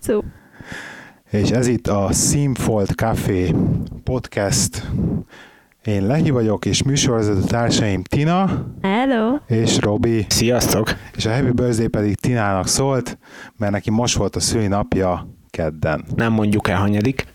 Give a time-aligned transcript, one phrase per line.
[0.00, 0.24] Cup.
[1.30, 3.54] És ez itt a Simfold Café
[4.04, 4.86] podcast.
[5.84, 9.36] Én Lehi vagyok, és műsorvezető társaim Tina Hello.
[9.46, 10.26] és Robi.
[10.28, 10.94] Sziasztok!
[11.16, 13.18] És a Happy Birthday pedig Tinának szólt,
[13.56, 16.04] mert neki most volt a szüli napja kedden.
[16.16, 17.26] Nem mondjuk el hanyadik.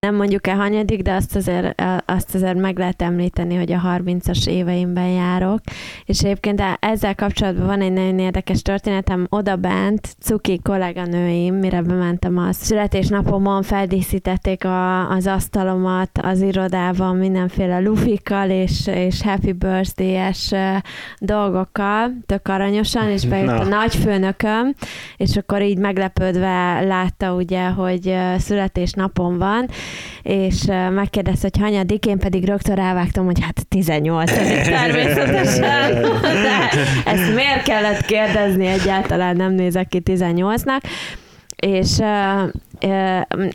[0.00, 4.46] Nem mondjuk el hanyadik, de azt azért, azt azért meg lehet említeni, hogy a 30-as
[4.48, 5.60] éveimben járok.
[6.04, 9.26] És egyébként ezzel kapcsolatban van egy nagyon érdekes történetem.
[9.28, 17.80] Oda bent Cuki kolléganőim, mire bementem a születésnapomon, feldíszítették a, az asztalomat az irodában mindenféle
[17.80, 20.54] lufikkal és, és happy birthday-es
[21.18, 23.60] dolgokkal, tök aranyosan, és bejött Na.
[23.60, 24.74] a nagyfőnököm,
[25.16, 29.68] és akkor így meglepődve látta ugye, hogy születésnapom van,
[30.22, 34.32] és megkérdezte, hogy hanyadik, én pedig rögtön rávágtam, hogy hát 18
[34.68, 36.02] természetesen.
[36.22, 36.70] De
[37.04, 40.80] ezt miért kellett kérdezni, egyáltalán nem nézek ki 18-nak.
[41.56, 41.98] És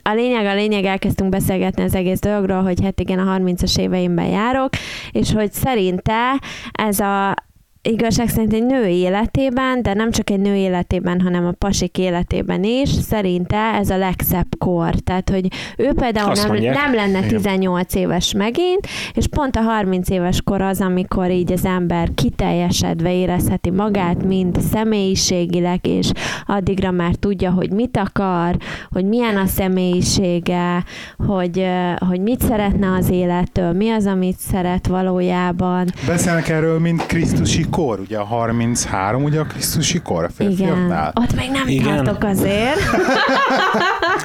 [0.02, 4.26] a lényeg, a lényeg, elkezdtünk beszélgetni az egész dologról, hogy hát igen, a 30-as éveimben
[4.26, 4.70] járok,
[5.12, 6.40] és hogy szerinte
[6.72, 7.36] ez a,
[7.82, 12.64] igazság szerint egy nő életében, de nem csak egy nő életében, hanem a pasik életében
[12.64, 14.94] is, szerinte ez a legszebb kor.
[14.96, 20.42] Tehát, hogy ő például nem, nem lenne 18 éves megint, és pont a 30 éves
[20.42, 26.10] kor az, amikor így az ember kiteljesedve érezheti magát, mind személyiségileg, és
[26.46, 28.58] addigra már tudja, hogy mit akar,
[28.90, 30.84] hogy milyen a személyisége,
[31.18, 31.66] hogy,
[32.08, 35.88] hogy mit szeretne az élettől, mi az, amit szeret valójában.
[36.08, 41.14] Beszélnek erről, mint Krisztusi kor, ugye a 33, ugye a Krisztusi kor a férfiaknál.
[41.16, 42.04] Igen, ott még nem Igen.
[42.04, 42.80] tartok azért.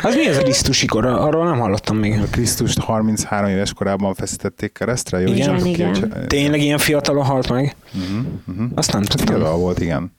[0.03, 1.05] az mi az a Krisztusi kor?
[1.05, 2.21] Arról nem hallottam még.
[2.21, 5.21] A Krisztust 33 éves korában feszítették keresztre?
[5.21, 5.93] Jó, igen, igen.
[5.93, 7.77] Ki, Tényleg ilyen fiatalon halt meg?
[7.95, 8.67] Uh-huh, uh-huh.
[8.75, 9.37] Azt nem tudtam.
[9.37, 10.13] Fiatal volt, igen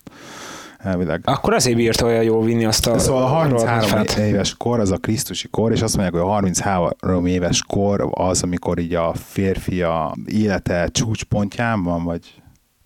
[0.88, 1.22] elvileg.
[1.24, 3.00] Akkor azért bírta olyan jól vinni azt a...
[3.00, 7.26] Szóval a 33 éves kor az a Krisztusi kor, és azt mondják, hogy a 33
[7.26, 12.22] éves kor az, amikor így a férfi a élete csúcspontján van, vagy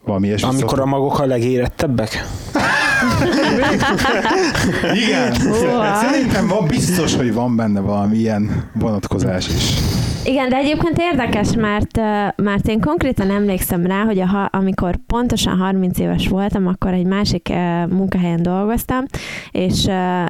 [0.05, 0.85] valami ilyesmi Amikor szokott.
[0.85, 2.27] a magok a legérettebbek?
[5.05, 5.33] Igen.
[6.01, 9.73] Szerintem van biztos, hogy van benne valami ilyen vonatkozás is.
[10.25, 11.97] Igen, de egyébként érdekes, mert,
[12.35, 17.53] mert én konkrétan emlékszem rá, hogy a, amikor pontosan 30 éves voltam, akkor egy másik
[17.89, 19.05] munkahelyen dolgoztam,
[19.51, 19.89] és,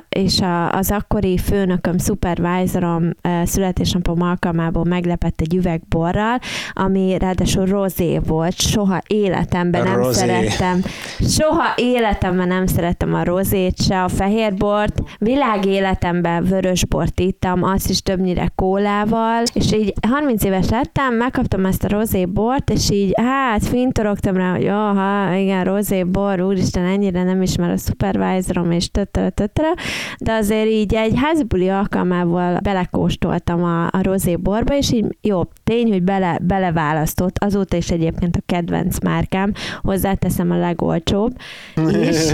[0.09, 0.39] és
[0.71, 3.09] az akkori főnököm, supervisorom
[3.43, 6.39] születésnapom alkalmából meglepett egy üvegborral,
[6.73, 10.19] ami ráadásul rozé volt, soha életemben nem rozé.
[10.19, 10.81] szerettem,
[11.19, 18.01] soha életemben nem szerettem a rozét, se a fehérbort, világ életemben vörösbort ittam, azt is
[18.01, 23.65] többnyire kólával, és így 30 éves lettem, megkaptam ezt a rozé bort, és így hát
[23.65, 28.91] fintorogtam rá, hogy jó, ha igen, rozé bor, úristen, ennyire nem ismer a supervisorom, és
[28.91, 29.73] töttere, töttere,
[30.19, 35.91] de azért így egy házibuli alkalmával belekóstoltam a, a rozé borba, és így jó, tény,
[35.91, 41.31] hogy bele, beleválasztott, azóta is egyébként a kedvenc márkám, hozzáteszem a legolcsóbb
[41.75, 42.31] is,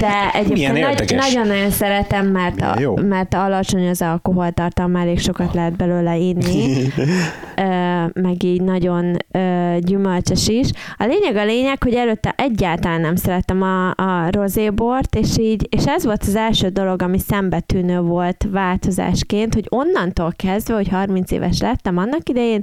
[0.00, 6.16] de egyébként nagy, nagyon-nagyon szeretem, mert, a, mert alacsony az alkoholtartalma, elég sokat lehet belőle
[6.16, 6.76] inni,
[8.12, 9.16] meg így nagyon
[9.78, 10.70] gyümölcsös is.
[10.96, 15.86] A lényeg a lényeg, hogy előtte egyáltalán nem szerettem a, a rozébort, és így, és
[15.86, 21.60] ez volt az első dolog, ami szembetűnő volt változásként, hogy onnantól kezdve, hogy 30 éves
[21.60, 22.62] lettem annak idején,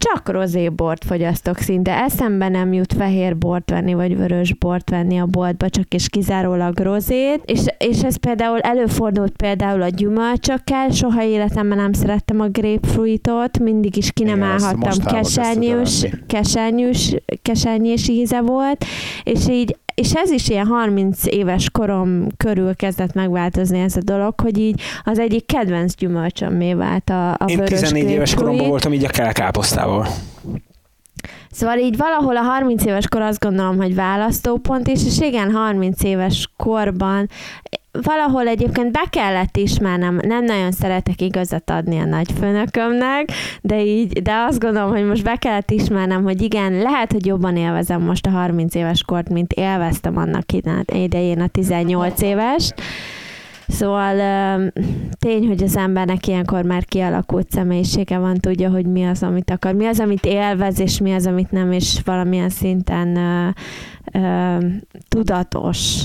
[0.00, 2.02] csak rozébort fogyasztok szinte.
[2.02, 6.78] Eszembe nem jut fehér bort venni, vagy vörös bort venni a boltba, csak és kizárólag
[6.78, 7.42] rozét.
[7.44, 13.96] És, és ez például előfordult például a gyümölcsökkel, soha életemben nem szerettem a grapefruitot, mindig
[13.96, 18.84] is ki nem állhattam, kesernyős, kesernyős, kesernyés íze volt,
[19.24, 24.40] és így és ez is ilyen 30 éves korom körül kezdett megváltozni ez a dolog,
[24.40, 29.04] hogy így az egyik kedvenc gyümölcsömmé vált a, a Én 14 éves koromban voltam így
[29.04, 30.06] a kelkáposztával.
[31.50, 36.02] Szóval így valahol a 30 éves kor azt gondolom, hogy választópont is, és igen, 30
[36.02, 37.28] éves korban
[37.92, 44.32] valahol egyébként be kellett ismernem, nem nagyon szeretek igazat adni a nagyfőnökömnek, de így, de
[44.48, 48.30] azt gondolom, hogy most be kellett ismernem, hogy igen, lehet, hogy jobban élvezem most a
[48.30, 50.44] 30 éves kort, mint élveztem annak
[50.86, 52.72] idején a 18 éves.
[53.68, 54.16] Szóval
[55.18, 59.74] tény, hogy az embernek ilyenkor már kialakult személyisége van, tudja, hogy mi az, amit akar,
[59.74, 64.64] mi az, amit élvez, és mi az, amit nem, és valamilyen szinten uh, uh,
[65.08, 66.04] tudatos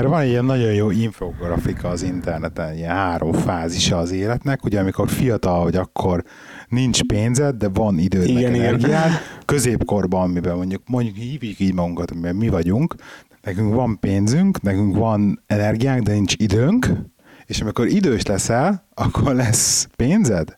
[0.00, 4.80] Mert van egy ilyen nagyon jó infografika az interneten, ilyen három fázisa az életnek, ugye
[4.80, 6.24] amikor fiatal vagy, akkor
[6.68, 9.10] nincs pénzed, de van időd, Igen, energiád.
[9.44, 12.94] Középkorban, amiben mondjuk, mondjuk hívjuk így magunkat, amiben mi vagyunk,
[13.42, 16.88] nekünk van pénzünk, nekünk van energiánk, de nincs időnk,
[17.46, 20.56] és amikor idős leszel, akkor lesz pénzed,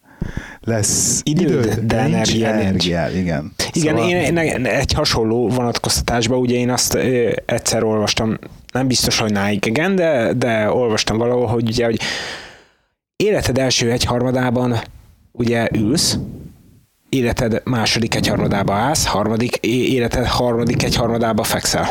[0.60, 2.64] lesz Időd, időd, de nincs energiád nincs.
[2.66, 3.52] energiád, igen.
[3.72, 8.38] Igen, Szóval- én, én egy hasonló vonatkoztatásban, ugye én azt ö, egyszer olvastam,
[8.72, 12.00] nem biztos, hogy náig igen, de, de olvastam valahol, hogy ugye, hogy
[13.16, 14.76] életed első egyharmadában
[15.32, 16.18] ugye ülsz,
[17.08, 21.88] életed második egyharmadába állsz, harmadik, életed harmadik egyharmadába fekszel.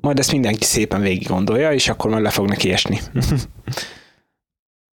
[0.00, 3.00] Majd ezt mindenki szépen végig gondolja, és akkor majd le fog neki esni.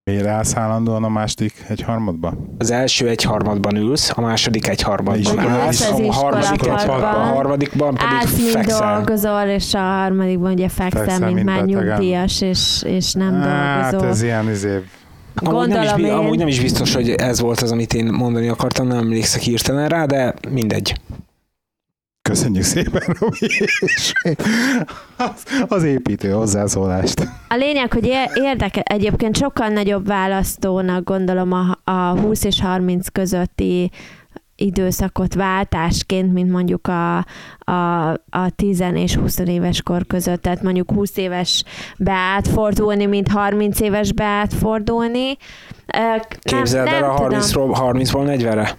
[0.08, 2.34] Miért állsz állandóan a második egy harmadba?
[2.58, 7.94] Az első egyharmadban ülsz, a második egyharmadban És állsz, az a harmadik, iskolapadban, a harmadikban
[7.94, 8.94] pedig Állsz, fekszel.
[8.96, 13.92] dolgozol, és a harmadikban ugye fekszel, Fekszel, mint, mint már nyugdíjas, és, és nem Hát
[13.92, 14.10] dolgozol.
[14.12, 14.82] ez ilyen izé,
[15.36, 16.12] Amúgy nem, is, én.
[16.12, 19.88] amúgy nem is biztos, hogy ez volt az, amit én mondani akartam, nem emlékszek hirtelen
[19.88, 20.96] rá, de mindegy.
[22.28, 24.14] Köszönjük szépen, Robi, és
[25.18, 27.20] az, az építő hozzászólást.
[27.50, 33.08] A lényeg, hogy ér- érdeke, egyébként sokkal nagyobb választónak gondolom a, a 20 és 30
[33.08, 33.92] közötti
[34.56, 37.18] időszakot váltásként, mint mondjuk a,
[37.72, 40.42] a, a 10 és 20 éves kor között.
[40.42, 41.64] Tehát mondjuk 20 éves
[41.98, 45.38] beátfordulni, mint 30 éves beátfordulni.
[45.94, 47.40] Ö, nem- Képzeld el a tudom.
[47.40, 48.76] 30-ról, 30-ból 40-re.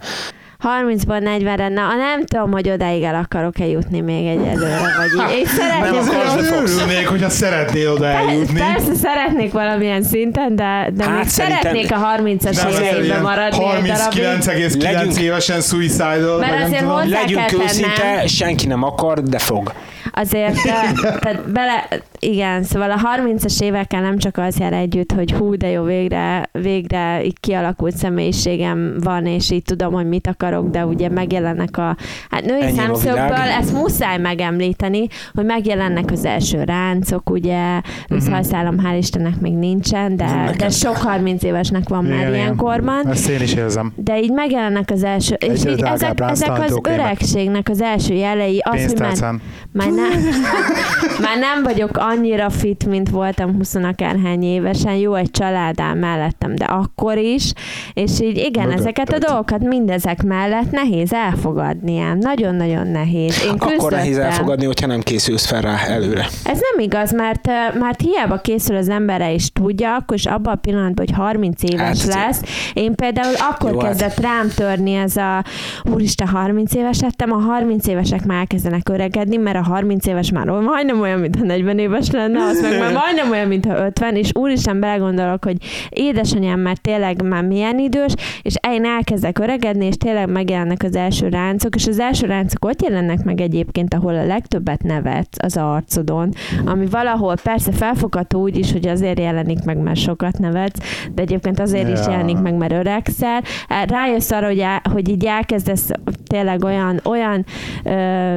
[0.65, 5.39] 30-ban 40-re, na nem tudom, hogy odáig el akarok-e jutni még egyelőre, vagy így.
[5.39, 8.59] Én szeretnék, Nem örülnék, hogyha szeretnél oda eljutni.
[8.59, 13.65] Persze szeretnék valamilyen szinten, de, de Hát még szeretnék a 30-as Nem, azért éveimben maradni
[13.65, 14.23] egy darabig.
[14.23, 19.73] 39,9 Legyünk- évesen suicidal, Mert azért hozzá Legyünk kell őszinte, senki nem akar, de fog.
[20.13, 21.89] Azért, de, tehát bele,
[22.21, 26.49] igen, szóval a 30-as évekkel nem csak az jár együtt, hogy hú, de jó, végre,
[26.53, 31.97] végre így kialakult személyiségem van, és így tudom, hogy mit akarok, de ugye megjelennek a,
[32.31, 38.97] hát női Ennyi szemszögből, ezt muszáj megemlíteni, hogy megjelennek az első ráncok, ugye, őszhajszálom hál'
[38.99, 42.35] Istennek még nincsen, de, de sok 30 évesnek van már Igen, igen.
[42.35, 43.09] ilyenkorban.
[43.09, 43.93] Ezt én is érzem.
[43.97, 48.61] De így megjelennek az első, és Egyre így ezek, ezek az öregségnek az első jelei,
[48.65, 49.41] az, hogy már
[49.73, 50.11] már nem,
[51.25, 54.95] már nem vagyok annyira fit, mint voltam 20 akárhány évesen.
[54.95, 57.53] Jó, egy család áll mellettem, de akkor is.
[57.95, 58.81] És így igen, Mögötted.
[58.81, 62.19] ezeket a dolgokat mindezek mellett nehéz elfogadni ám.
[62.19, 63.43] Nagyon-nagyon nehéz.
[63.45, 64.31] Én Akkor nehéz küzdöttem.
[64.31, 66.27] elfogadni, hogyha nem készülsz fel rá előre.
[66.45, 67.47] Ez nem igaz, mert,
[67.79, 72.05] mert hiába készül az emberre és tudja, akkor is abban a pillanatban, hogy 30 éves
[72.05, 72.71] Hát, lesz.
[72.75, 75.45] Én például akkor Jó, hát- kezdett rám törni ez a
[75.93, 80.47] úristen, 30 éves lettem, a 30 évesek már elkezdenek öregedni, mert a 30 éves már
[80.47, 84.81] majdnem olyan, mintha 40 éves lenne, az meg már majdnem olyan, mintha 50, és úristen
[84.81, 85.57] belegondolok, hogy
[85.89, 88.13] édesanyám már tényleg már milyen idős,
[88.43, 92.83] és én elkezdek öregedni, és tényleg megjelennek az első ráncok, és az első ráncok ott
[92.83, 96.33] jelennek meg egyébként, ahol a legtöbbet nevetsz az arcodon,
[96.65, 100.79] ami valahol persze felfogható úgy is, hogy azért jelenik meg, mert sokat nevetsz,
[101.15, 102.11] de egyébként azért is Ja.
[102.11, 103.43] jelenik meg, mert öregszel.
[103.87, 105.91] Rájössz arra, hogy, el, hogy így elkezdesz
[106.29, 107.45] tényleg olyan, olyan
[107.85, 107.91] ö,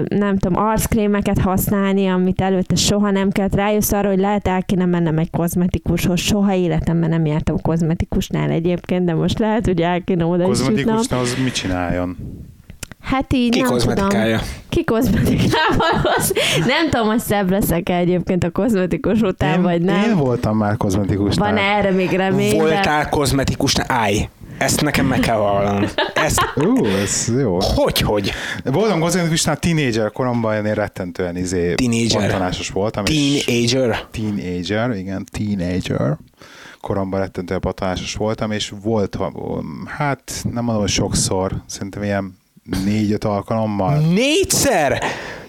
[0.08, 3.56] nem tudom, arckrémeket használni, amit előtte soha nem kellett.
[3.56, 6.20] Rájössz arra, hogy lehet el kéne mennem egy kozmetikushoz.
[6.20, 10.66] Soha életemben nem jártam kozmetikusnál egyébként, de most lehet, hogy el kéne oda is jutnom.
[10.76, 12.18] Kozmetikusnál az mit csináljon?
[13.02, 13.86] Hát így Ki nem tudom.
[13.86, 14.40] kozmetikája?
[14.70, 16.34] Ki kozmetikával hoz.
[16.68, 20.10] Nem tudom, hogy szebb leszek egyébként a kozmetikus után, Én, vagy nem.
[20.10, 21.54] én voltam már kozmetikusnál.
[21.54, 22.64] Van erre még remény, de...
[22.64, 23.86] Voltál kozmetikusnál?
[23.90, 24.30] Állj!
[24.58, 25.86] Ezt nekem meg kell vallanom.
[26.14, 27.58] Ezt Ú, ez jó.
[27.62, 28.32] hogy, hogy?
[28.64, 31.74] Voltam kozmetikusnál tínédzser koromban, én rettentően izé
[32.14, 33.04] bontanásos voltam.
[33.08, 34.06] és- Teenager?
[34.12, 36.18] Teenager, igen, teenager.
[36.82, 39.18] Koromban rettentően patanásos voltam, és volt,
[39.86, 42.38] hát nem mondom, hogy sokszor, szerintem ilyen
[42.86, 43.98] négy-öt alkalommal.
[44.00, 44.92] Négyszer?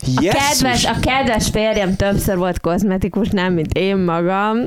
[0.06, 0.58] A Jesszus!
[0.60, 4.58] kedves, a kedves férjem többször volt kozmetikus, nem, mint én magam.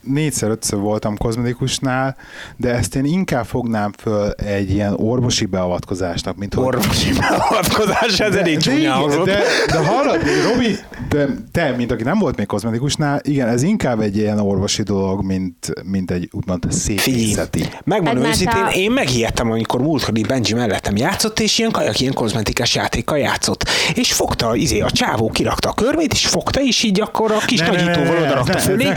[0.00, 2.16] Négyszer-ötször voltam kozmetikusnál,
[2.56, 8.34] de ezt én inkább fognám föl egy ilyen orvosi beavatkozásnak, mint hogy Orvosi beavatkozás, ez
[8.34, 10.20] elég de, csúnya de, de hallod,
[10.52, 10.76] Robi,
[11.08, 15.24] de te, mint aki nem volt még kozmetikusnál, igen, ez inkább egy ilyen orvosi dolog,
[15.24, 17.64] mint, mint egy úgymond szépészeti.
[17.84, 22.74] Megmondom őszintén, a- én megijedtem, amikor múltkor Benji mellettem játszott, és ilyen kajak, ilyen kozmetikás
[22.74, 23.68] játékkal játszott.
[23.94, 27.60] És fogta, izé, a csávó kirakta a körmét, és fogta, és így akkor a kis
[27.60, 28.92] nagyítóval oda rakta ez, fölé.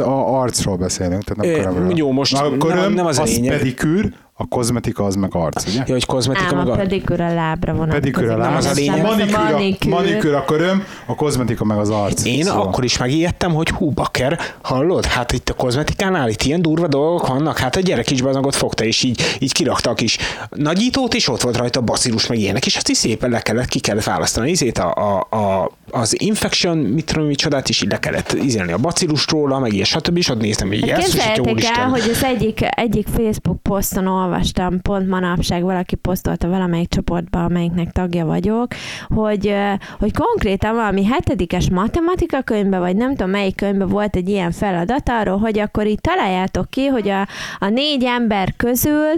[0.00, 1.96] Ez a arcról beszélünk, tehát nem körömről.
[1.96, 3.56] jó, most Na, a nem- köröm, nem az a lényeg.
[3.58, 5.82] pedikűr, a kozmetika az meg arc, ugye?
[5.86, 6.76] Ja, hogy kozmetika Ám meg a a...
[6.76, 8.14] pedikűr a lábra vonatkozik.
[8.14, 9.02] Pedikűr a Nem az a lényeg.
[9.02, 9.92] manikűr, a, manikűr.
[9.92, 12.24] manikűr a köröm, a kozmetika meg az arc.
[12.24, 15.04] Én Szóval- akkor is megijedtem, hogy hú, bakker, hallod?
[15.04, 18.84] Hát itt a kozmetikánál itt ilyen durva dolgok vannak, hát a gyerek is bazagot fogta,
[18.84, 20.18] és így, így kirakta a kis
[20.50, 23.66] nagyítót, és ott volt rajta a bacillus, meg ilyenek, és azt is szépen le kellett,
[23.68, 27.98] ki kellett választani izét, a, a, a, az infection, mit tudom, micsodát is így le
[27.98, 30.16] kellett izélni a bacillust róla, meg ilyen, stb.
[30.16, 31.88] És ott néztem, hogy jesszus, hogy Képzeljétek el, úristen.
[31.88, 38.24] hogy az egyik, egyik Facebook poszton olvastam, pont manapság valaki posztolta valamelyik csoportba, amelyiknek tagja
[38.24, 38.66] vagyok,
[39.14, 39.54] hogy,
[39.98, 45.08] hogy konkrétan valami hetedikes matematika könyvben, vagy nem tudom melyik könyvben volt egy ilyen feladat
[45.08, 47.20] arról, hogy akkor így találjátok ki, hogy a,
[47.58, 49.12] a négy ember közül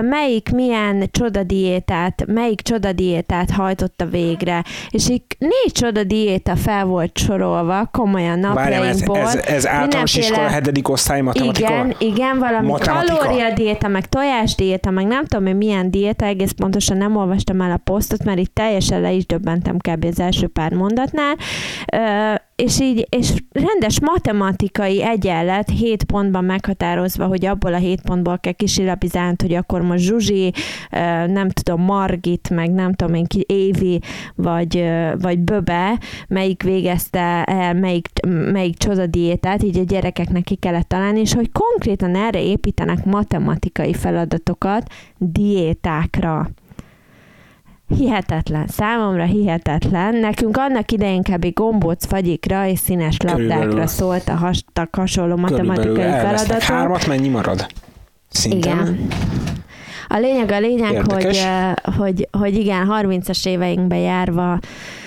[0.00, 4.64] melyik milyen csodadiétát, melyik csodadiétát hajtotta végre.
[4.90, 9.18] És így négy csodadiéta fel volt sorolva, komolyan Várjál, ez, napjainkból.
[9.18, 11.72] ez, ez általános Mindenféle- iskola hetedik osztály matematika?
[11.72, 14.08] igen, igen, valami kalóriadiéta, meg
[14.38, 18.38] tojásdiéta, meg nem tudom, hogy milyen diéta, egész pontosan nem olvastam el a posztot, mert
[18.38, 20.04] itt teljesen le is döbbentem kb.
[20.04, 21.36] az első pár mondatnál.
[21.92, 28.38] Ö, és így, és rendes matematikai egyenlet 7 pontban meghatározva, hogy abból a 7 pontból
[28.38, 30.52] kell kisilabizált, hogy akkor most Zsuzsi,
[31.26, 34.00] nem tudom, Margit, meg nem tudom én Évi,
[34.34, 34.84] vagy,
[35.20, 35.98] vagy Böbe,
[36.28, 38.08] melyik végezte el, melyik,
[38.52, 44.92] melyik csodadiétát, így a gyerekeknek ki kellett találni, és hogy konkrétan erre építenek matematikai feladatokat
[45.18, 46.50] diétákra.
[47.96, 50.14] Hihetetlen, számomra hihetetlen.
[50.14, 51.52] Nekünk annak idején kb.
[51.52, 53.86] gombóc fagyikra és színes labdákra Körülbelül.
[53.86, 56.60] szólt a hastak hasonló matematikai feladatok.
[56.60, 57.66] hármat, mennyi marad?
[58.28, 58.78] Szinten?
[58.78, 59.08] Igen.
[60.08, 61.74] A lényeg a lényeg, hogy, Érdekes.
[61.96, 64.58] hogy, hogy igen, 30-as éveinkbe járva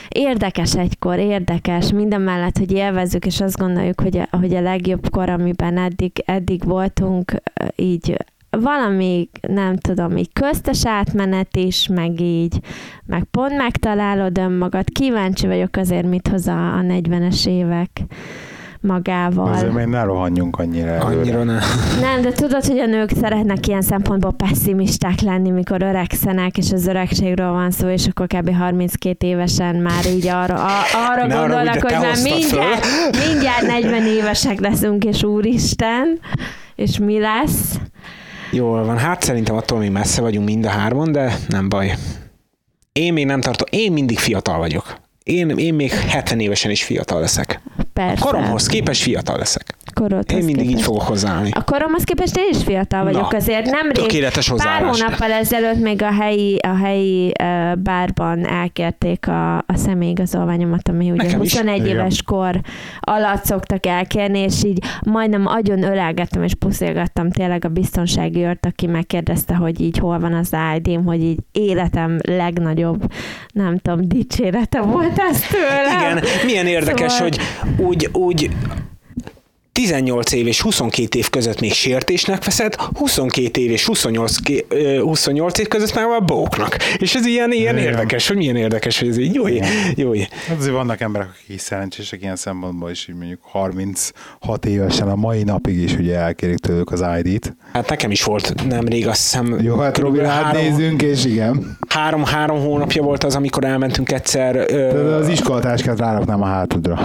[0.09, 5.09] érdekes egykor, érdekes, minden mellett, hogy élvezzük, és azt gondoljuk, hogy a, hogy a legjobb
[5.09, 7.33] kor, amiben eddig, eddig voltunk,
[7.75, 8.17] így
[8.59, 12.59] valami, nem tudom, így köztes átmenet is, meg így,
[13.05, 14.85] meg pont megtalálod önmagad.
[14.89, 17.89] Kíváncsi vagyok azért, mit hoz a, a 40-es évek
[18.81, 19.53] magával.
[19.53, 21.19] Azért még ne rohanjunk annyira előre.
[21.19, 21.59] Annyira ne.
[22.01, 26.87] Nem, de tudod, hogy a nők szeretnek ilyen szempontból pessimisták lenni, mikor öregszenek, és az
[26.87, 28.55] öregségről van szó, és akkor kb.
[28.55, 30.69] 32 évesen már így arra, a,
[31.09, 32.85] arra Ne arra, gondolnak, hogy de hogy te már mindjárt,
[33.27, 36.19] mindjárt 40 évesek leszünk, és úristen,
[36.75, 37.79] és mi lesz?
[38.53, 41.93] Jól van, hát szerintem attól még messze vagyunk mind a hárman, de nem baj.
[42.91, 44.99] Én még nem tartom, én mindig fiatal vagyok.
[45.23, 47.61] Én, én még 70 évesen is fiatal leszek.
[48.07, 48.25] Persze.
[48.25, 49.75] Koromhoz képest fiatal leszek.
[49.93, 50.85] Korodhoz Én mindig így képest.
[50.85, 51.49] fogok hozzáállni.
[51.53, 56.01] A koromhoz képest én is fiatal vagyok, Na, azért nemrég Tökéletes pár hónappal ezelőtt még
[56.01, 61.53] a helyi, a helyi uh, bárban elkérték a, a személyigazolványomat, ami ugye Nekem is.
[61.53, 61.87] 21 Igen.
[61.87, 62.59] éves kor
[62.99, 68.87] alatt szoktak elkérni, és így majdnem agyon ölelgettem és puszilgattam tényleg a biztonsági őrt, aki
[68.87, 73.03] megkérdezte, hogy így hol van az ID-m, hogy így életem legnagyobb,
[73.53, 76.17] nem tudom, dicsérete volt ez tőlem.
[76.17, 77.39] Igen, milyen érdekes, Szóval- hogy
[77.91, 78.49] úgy, úgy
[79.71, 84.99] 18 év és 22 év között még sértésnek veszed, 22 év és 28, ké- ö,
[84.99, 86.77] 28 év között már már bóknak.
[86.97, 87.87] És ez ilyen, ilyen Igen.
[87.87, 89.47] érdekes, hogy milyen érdekes, hogy ez így jó,
[89.95, 90.11] jó.
[90.47, 95.43] Hát azért vannak emberek, akik szerencsések ilyen szempontból is, hogy mondjuk 36 évesen a mai
[95.43, 97.55] napig is ugye elkérik tőlük az ID-t.
[97.73, 101.77] Hát nekem is volt nemrég, azt hiszem, Jó, hát Robi, hát nézzünk, és igen.
[101.89, 104.53] három, három hónapja volt az, amikor elmentünk egyszer.
[104.53, 107.03] De Ö, az iskolatáskát ráraknám a hátudra.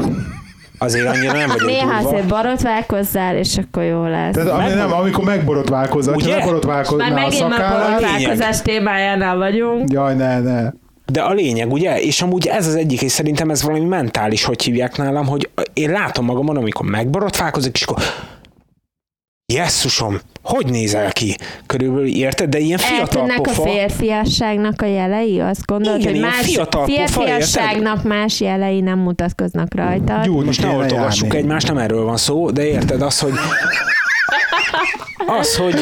[0.78, 2.08] Azért annyira nem vagyok Néha durva.
[2.08, 4.34] azért borotválkozzál, és akkor jó lesz.
[4.34, 6.30] Tehát ami nem, amikor megborotválkozol, Ugye?
[6.32, 9.92] ha megborotválkozol Már a megint már borotválkozás témájánál vagyunk.
[9.92, 10.70] jaj, ne, ne.
[11.12, 12.00] De a lényeg, ugye?
[12.00, 15.90] És amúgy ez az egyik, és szerintem ez valami mentális, hogy hívják nálam, hogy én
[15.90, 18.02] látom magamon, amikor megborotválkozik, és akkor
[19.52, 21.36] Jesszusom, hogy nézel ki?
[21.66, 22.48] Körülbelül érted?
[22.48, 23.62] De ilyen fiatal Eltűnnek a pofa.
[23.62, 25.40] férfiasságnak a jelei?
[25.40, 30.20] Azt gondolod, Igen, hogy más fiatal pofa, férfiasságnak más jelei nem mutatkoznak rajta.
[30.24, 33.32] Gyújtni Most ne oltogassuk egymást, nem erről van szó, de érted az, hogy
[35.40, 35.74] az, hogy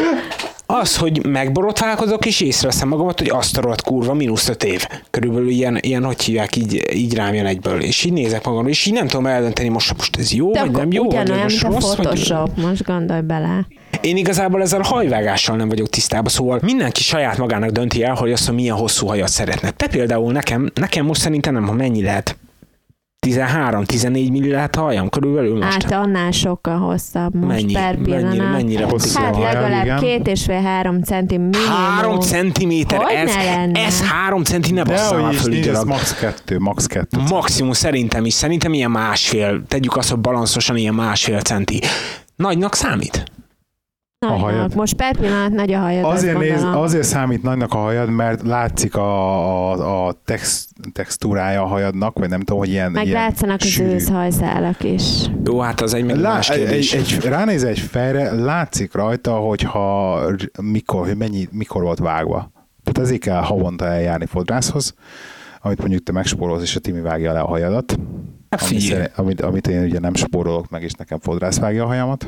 [0.66, 4.86] az, hogy megborotválkozok, és észreveszem magamat, hogy azt a kurva, mínusz öt év.
[5.10, 7.80] Körülbelül ilyen, ilyen, hogy hívják, így, így rám jön egyből.
[7.80, 10.70] És így nézek magamra, és így nem tudom eldönteni most, most ez jó, De vagy
[10.70, 13.66] nem jó, vagy ugyanolyan, most rossz, vagy Photoshop, most gondolj bele.
[14.00, 18.32] Én igazából ezzel a hajvágással nem vagyok tisztában, szóval mindenki saját magának dönti el, hogy
[18.32, 19.70] azt, hogy milyen hosszú hajat szeretne.
[19.70, 22.36] Te például nekem, nekem most szerintem nem, ha mennyi lehet.
[23.24, 25.82] 13-14 milli lehet a hajam körülbelül most.
[25.82, 28.52] Hát annál sokkal hosszabb most Mennyi, per mennyire, pillanat.
[28.52, 29.98] mennyire Hosszú Hát hajam, legalább igen.
[29.98, 31.66] két és fél három centi minimum.
[31.68, 33.80] Három centiméter, Hogy ez, ne lenne?
[33.84, 34.82] ez három centi, ne
[35.44, 36.14] nincs, ez max.
[36.14, 36.86] kettő, max.
[36.86, 37.18] kettő.
[37.28, 41.80] Maximum szerintem is, szerintem ilyen másfél, tegyük azt, hogy balanszosan ilyen másfél centi.
[42.36, 43.24] Nagynak számít?
[44.28, 44.50] Nagynak.
[44.50, 44.74] hajad.
[44.74, 46.04] Most per pillanat nagy a hajad.
[46.04, 51.66] Azért, néz, azért számít nagynak a hajad, mert látszik a, a, a text, textúrája a
[51.66, 53.90] hajadnak, vagy nem tudom, hogy ilyen, Meg ilyen látszanak az sűrű.
[53.90, 55.02] őszhajszálak is.
[55.44, 56.92] Jó, hát az egy Lá, más egy, kérdés.
[56.94, 60.18] egy, ránéz egy fejre, látszik rajta, hogyha
[60.62, 62.50] mikor, hogy mennyi, mikor volt vágva.
[62.84, 64.94] Tehát ezért kell havonta eljárni fodrászhoz,
[65.60, 67.98] amit mondjuk te megspórolsz, és a Timi vágja le a hajadat.
[68.60, 68.90] Hát Ami figyelj.
[69.00, 72.26] szerint, amit, amit én ugye nem spórolok meg, és nekem fodrász vágja a hajamat.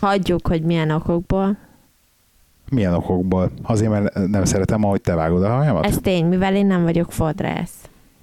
[0.00, 1.56] Hagyjuk, hogy milyen okokból.
[2.70, 3.50] Milyen okokból?
[3.62, 5.84] Azért, mert nem szeretem, ahogy te vágod a hajamat?
[5.86, 7.74] Ez tény, mivel én nem vagyok fodrász.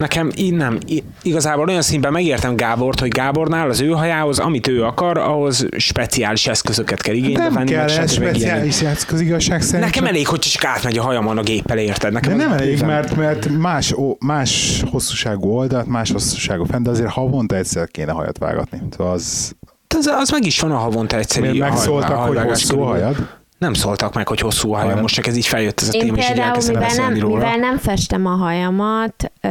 [0.02, 0.78] Nekem így nem.
[1.22, 6.48] Igazából olyan színben megértem Gábort, hogy Gábornál az ő hajához, amit ő akar, ahhoz speciális
[6.48, 7.70] eszközöket kell igénybe nem venni.
[7.72, 9.86] kell meg ez speciális eszköz igazság szerint.
[9.86, 12.14] Nekem csak- elég, hogy csak átmegy a hajamon a géppel, érted?
[12.14, 16.84] Nekem De nem elég, bőven- mert, mert más, ó, más hosszúságú oldalt, más hosszúságú fent,
[16.84, 18.82] de azért havonta egyszer kéne hajat vágatni.
[18.98, 19.52] Szóval az,
[19.98, 23.40] Az, az meg is van a havonta egyszerű miért haj- megszóltak, hogy hajvágás hosszú hajad?
[23.58, 26.18] Nem szóltak meg, hogy hosszú a hajam, most csak ez így feljött ez a téma,
[26.18, 27.36] és így elkezdtem mivel nem, beszélni róla.
[27.38, 29.48] mivel nem festem a hajamat, ö,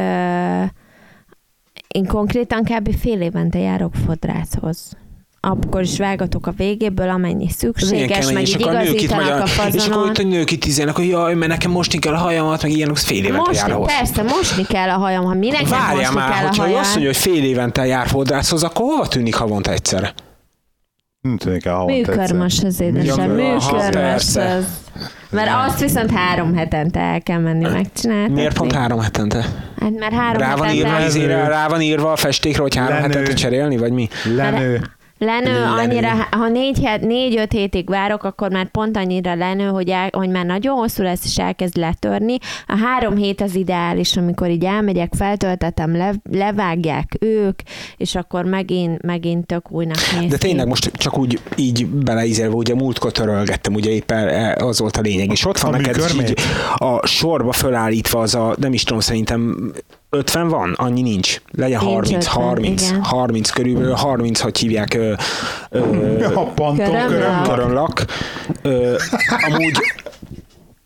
[1.87, 2.95] én konkrétan kb.
[2.99, 4.91] fél évente járok fodrászhoz.
[5.43, 9.23] Akkor is vágatok a végéből, amennyi szükséges, meg és így akkor a nők itt igazítanak
[9.23, 10.09] magyar, a és akkor fazonon.
[10.09, 12.95] itt a nők itt izélnek, hogy jaj, mert nekem mosni kell a hajamat, meg ilyenek,
[12.95, 13.87] az fél évente Mosni, jár ahhoz.
[13.97, 15.23] persze, mosni kell a hajam.
[15.23, 16.79] Ha minek nem Várjál mosni már, kell a hajam.
[16.79, 20.13] azt mondja, hogy fél évente jár fodrászhoz, akkor hova tűnik havonta egyszerre?
[21.21, 22.17] Nem tűnik el havonta egyszer.
[22.17, 24.65] Műkörmös az édesem, műkörmös az.
[25.31, 28.33] Mert azt viszont három hetente el kell menni megcsinálni.
[28.33, 29.45] Miért pont három hetente?
[29.79, 32.93] Hát mert három Rá van, hetente írva, izére, rá van írva a festékre, hogy három
[32.95, 33.07] Lenő.
[33.07, 34.09] hetente cserélni, vagy mi?
[34.35, 34.81] Lenő.
[35.25, 35.63] Lenő Lenő.
[35.63, 40.29] annyira, ha négy, het, négy-öt hétig várok, akkor már pont annyira lenő, hogy, el, hogy
[40.29, 42.37] már nagyon hosszú lesz, és elkezd letörni.
[42.67, 47.59] A három hét az ideális, amikor így elmegyek, feltöltetem, le, levágják ők,
[47.97, 52.75] és akkor megint, megint tök újnak néz De tényleg most csak úgy így beleízelve, ugye
[52.75, 56.33] múltkor törölgettem, ugye éppen az volt a lényeg, és ott van A neked így
[56.75, 59.71] a sorba fölállítva az a, nem is tudom, szerintem
[60.13, 61.41] 50 van, annyi nincs.
[61.51, 63.03] Legyen Nincs 30, 50, 30, igen.
[63.03, 65.13] 30 körülbelül, 30, hogy hívják ö,
[65.69, 67.07] ö, A panton Körömlak.
[67.07, 67.43] köröm.
[67.43, 68.05] körönlak.
[68.61, 68.95] Ö,
[69.49, 69.77] amúgy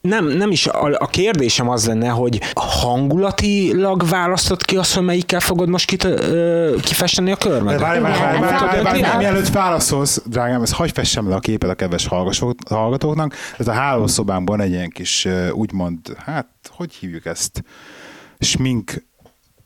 [0.02, 5.40] nem, nem is, a, a kérdésem az lenne, hogy hangulatilag választod ki azt, hogy melyikkel
[5.40, 7.80] fogod most kit, ö, kifesteni a körmet?
[7.80, 11.36] várj, várj, várj, ez várj, várj, várj, ez mielőtt válaszolsz, drágám, ezt hagyj fessem le
[11.36, 12.08] a képet a kedves
[12.70, 13.34] hallgatóknak.
[13.58, 17.64] Ez a hálószobámban egy ilyen kis, úgymond, hát, hogy hívjuk ezt?
[18.40, 18.94] Smink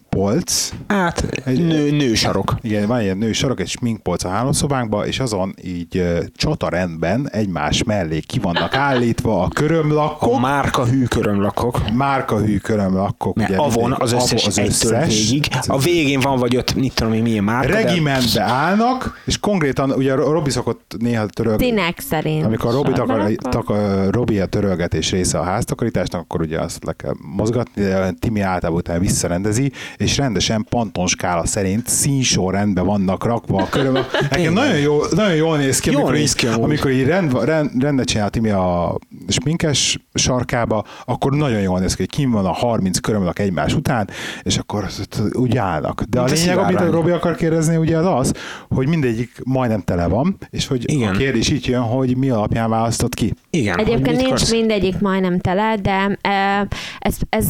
[0.09, 0.69] polc.
[0.87, 2.55] Hát, Egy- nő, nősarok.
[2.61, 7.83] Igen, van ilyen női sarok, egy sminkpolc a hálószobánkban, és azon így ö, csatarendben egymás
[7.83, 11.81] mellé ki vannak állítva a körömlakkok, A márka hű körömlakok.
[11.93, 13.35] márkahű körömlakkok.
[13.35, 15.29] Mert ugye avon az összes, az egytől összes.
[15.29, 15.47] végig.
[15.67, 17.71] A végén van vagy ott, mit tudom én, milyen márka.
[17.71, 22.45] de- Regimentbe állnak, és konkrétan, ugye Robi szokott néha törölni, Színek szerint.
[22.45, 27.13] amikor Robi, takar, takar, Robi a törölgetés része a háztakarításnak, akkor ugye azt le kell
[27.35, 33.99] mozgatni, de Timi általában utána visszarendezi, és rendesen pantonskála szerint színsorrendben vannak rakva a körül.
[34.29, 36.63] Nekem nagyon, jó, nagyon jól néz ki, Jól amikor, néz így, ki amúgy.
[36.63, 42.01] amikor így rend, rend, rendet csinál Timi a sminkes sarkába, akkor nagyon jól néz ki,
[42.01, 44.09] hogy kim van a 30 körömlak egymás után,
[44.41, 44.87] és akkor
[45.31, 46.01] úgy állnak.
[46.01, 46.91] De a Mint a lényeg, amit a.
[46.91, 48.33] Robi akar kérdezni, ugye az az,
[48.69, 51.13] hogy mindegyik majdnem tele van, és hogy Igen.
[51.13, 53.33] a kérdés így jön, hogy mi alapján választott ki.
[53.49, 53.77] Igen.
[53.79, 54.51] Egyébként nincs akarsz?
[54.51, 56.65] mindegyik majdnem tele, de ö,
[56.99, 57.47] ez, ez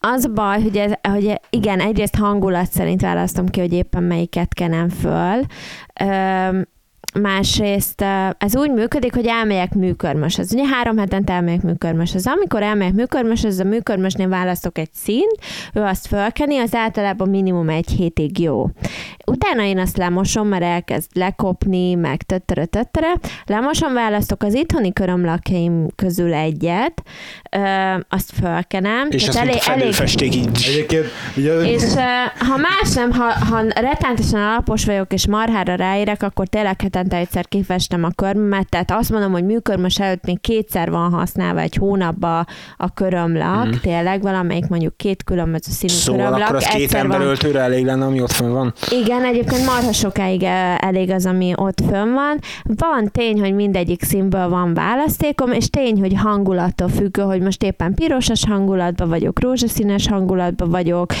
[0.00, 4.54] az a baj, hogy, ez, hogy igen, egyrészt hangulat szerint választom ki, hogy éppen melyiket
[4.54, 5.44] kenem föl.
[6.00, 6.60] Ö,
[7.14, 10.52] Másrészt ö, ez úgy működik, hogy elmegyek műkörmöshez.
[10.52, 12.26] Ugye három hetente elmegyek műkörmöshez.
[12.26, 15.38] Amikor elmegyek műkörmöshez, a műkörmösnél választok egy színt,
[15.74, 18.70] ő azt fölkeni, az általában minimum egy hétig jó.
[19.26, 23.14] Utána én azt lemosom, mert elkezd lekopni, meg töttere, töttere.
[23.46, 27.02] Lemosom, választok az itthoni körömlakjaim közül egyet,
[27.50, 27.60] ö,
[28.08, 29.06] azt fölkenem.
[29.10, 30.66] És azt mint a fedőfesték így.
[30.68, 31.04] Egyébként,
[31.36, 32.00] ugye, és uh,
[32.48, 37.48] ha más nem, ha, ha rettenetesen alapos vagyok, és marhára ráérek, akkor tényleg hetente egyszer
[37.48, 42.46] kifestem a körmömet, tehát azt mondom, hogy műkörmös előtt még kétszer van használva egy hónapban
[42.76, 43.70] a körömlak, mm.
[43.82, 46.42] tényleg valamelyik mondjuk két különböző színű Szóval körömlak.
[46.48, 48.72] akkor az két egyszer van- emberöltőre elég lenne, ami ott fönn van.
[49.02, 50.42] igen, egyébként marha sokáig
[50.78, 52.38] elég az, ami ott fönn van.
[52.62, 57.94] Van tény, hogy mindegyik színből van választékom, és tény, hogy hangulattól függő, hogy most éppen
[57.94, 61.12] pirosas hangulatban vagyok, rózsaszínes hangulatban vagyok,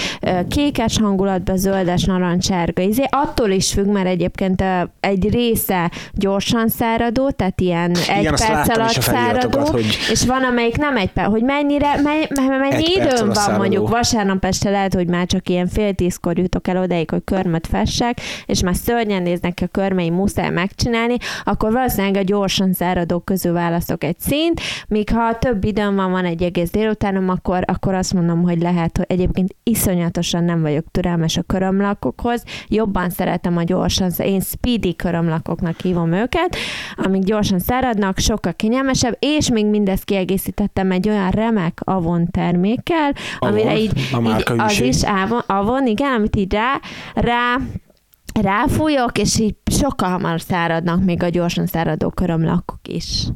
[0.48, 2.82] kékes hangulatban, zöldes, narancsárga.
[2.82, 4.64] Izé, attól is függ, mert egyébként
[5.00, 10.26] egy rész része gyorsan száradó, tehát ilyen egy Igen, azt perc alatt száradó, hogy és
[10.26, 12.26] van, amelyik nem egy perc, hogy mennyire, mennyi,
[12.58, 13.58] mennyi Egy időm van száradó.
[13.58, 17.66] mondjuk vasárnap este lehet, hogy már csak ilyen fél tízkor jutok el odaig, hogy körmöt
[17.66, 23.24] fessek, és már szörnyen néznek ki a körmeim, muszáj megcsinálni, akkor valószínűleg a gyorsan száradók
[23.24, 27.94] közül választok egy színt, míg ha több időm van, van egy egész délutánom, akkor, akkor
[27.94, 33.62] azt mondom, hogy lehet, hogy egyébként iszonyatosan nem vagyok türelmes a körömlakokhoz, jobban szeretem a
[33.62, 34.96] gyorsan, én speedy
[35.60, 36.56] körömlakoknak hívom őket,
[36.96, 43.70] amik gyorsan száradnak, sokkal kényelmesebb, és még mindezt kiegészítettem egy olyan remek Avon termékkel, amire
[43.70, 46.80] Avon, így, a így az is Avon, Avon, igen, amit így rá,
[47.14, 47.56] rá
[48.40, 53.26] ráfújok, és így sokkal hamarabb száradnak még a gyorsan száradó körömlakok is.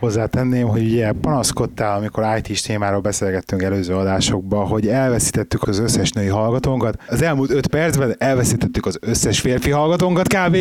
[0.00, 6.26] Hozzátenném, hogy ugye panaszkodtál, amikor IT-s témáról beszélgettünk előző adásokban, hogy elveszítettük az összes női
[6.26, 6.98] hallgatónkat.
[7.08, 10.56] Az elmúlt öt percben elveszítettük az összes férfi hallgatónkat kb.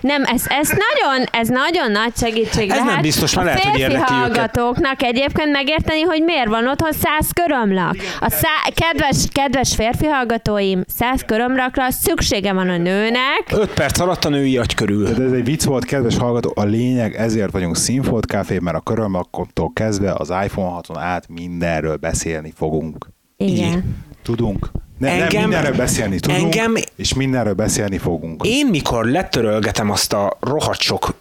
[0.00, 3.02] Nem, ez, ez, nagyon, ez nagyon nagy segítség Ez nem lehet.
[3.02, 4.34] biztos, mert a lehet, hogy férfi érdekli őket.
[4.34, 7.96] hallgatóknak egyébként megérteni, hogy miért van otthon száz körömlak.
[8.20, 14.24] A szá- kedves, kedves férfi hallgatóim, száz körömlakra szüksége van a nőnek, 5 perc alatt
[14.24, 15.04] a női agy körül.
[15.04, 16.52] De ez egy vicc volt, kedves hallgató.
[16.54, 21.96] A lényeg, ezért vagyunk Színfolt Café, mert a körömlakoktól kezdve az iPhone 6-on át mindenről
[21.96, 23.06] beszélni fogunk.
[23.36, 23.96] Igen.
[24.22, 24.70] Tudunk.
[24.98, 28.42] Ne, Engem- nem mindenről beszélni tudunk, engem- és mindenről beszélni fogunk.
[28.46, 31.14] Én mikor letörölgetem azt a rohadt sok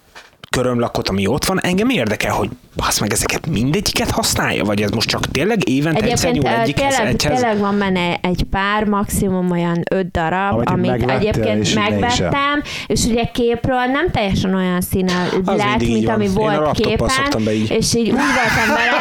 [0.53, 5.09] körömlakot, ami ott van, engem érdekel, hogy basz meg ezeket mindegyiket használja, vagy ez most
[5.09, 7.39] csak tényleg évente egyszer Egyébként nyúl ö, egyikhez, tényleg, egyhez?
[7.39, 12.61] tényleg van benne egy pár, maximum olyan öt darab, Amit amit, megvettél, egyébként és megvettem,
[12.87, 16.13] és ugye képről nem teljesen olyan színe lát, mindig így mint van.
[16.13, 17.09] ami Én a volt képen,
[17.53, 17.71] így.
[17.71, 18.91] és így úgy voltam vele.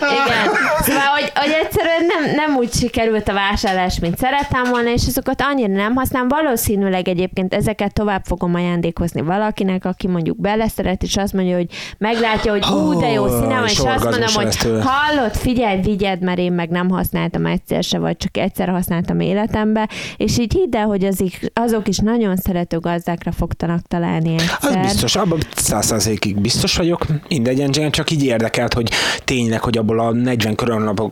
[0.00, 0.54] Igen.
[0.80, 5.42] Szóval, hogy, hogy egyszerűen nem, nem úgy sikerült a vásárlás, mint szerettem volna, és azokat
[5.42, 6.28] annyira nem használom.
[6.28, 11.66] Valószínűleg egyébként ezeket tovább fogom ajándékozni valakinek, aki mondjuk beleszeret, és azt mondja, hogy
[11.98, 16.20] meglátja, hogy ú, de jó Ó, színe van, és azt mondom, hogy hallott, figyelj, vigyed,
[16.20, 20.76] mert én meg nem használtam egyszer se, vagy csak egyszer használtam életembe, és így hidd
[20.76, 21.22] el, hogy az,
[21.52, 24.82] azok is nagyon szerető gazdákra fogtanak találni Az egyszer.
[24.82, 27.06] biztos, abban százszerzékig biztos vagyok.
[27.28, 28.90] Mindegy, engem csak így érdekelt, hogy
[29.24, 31.10] tényleg, hogy abból a 40 körömlakból,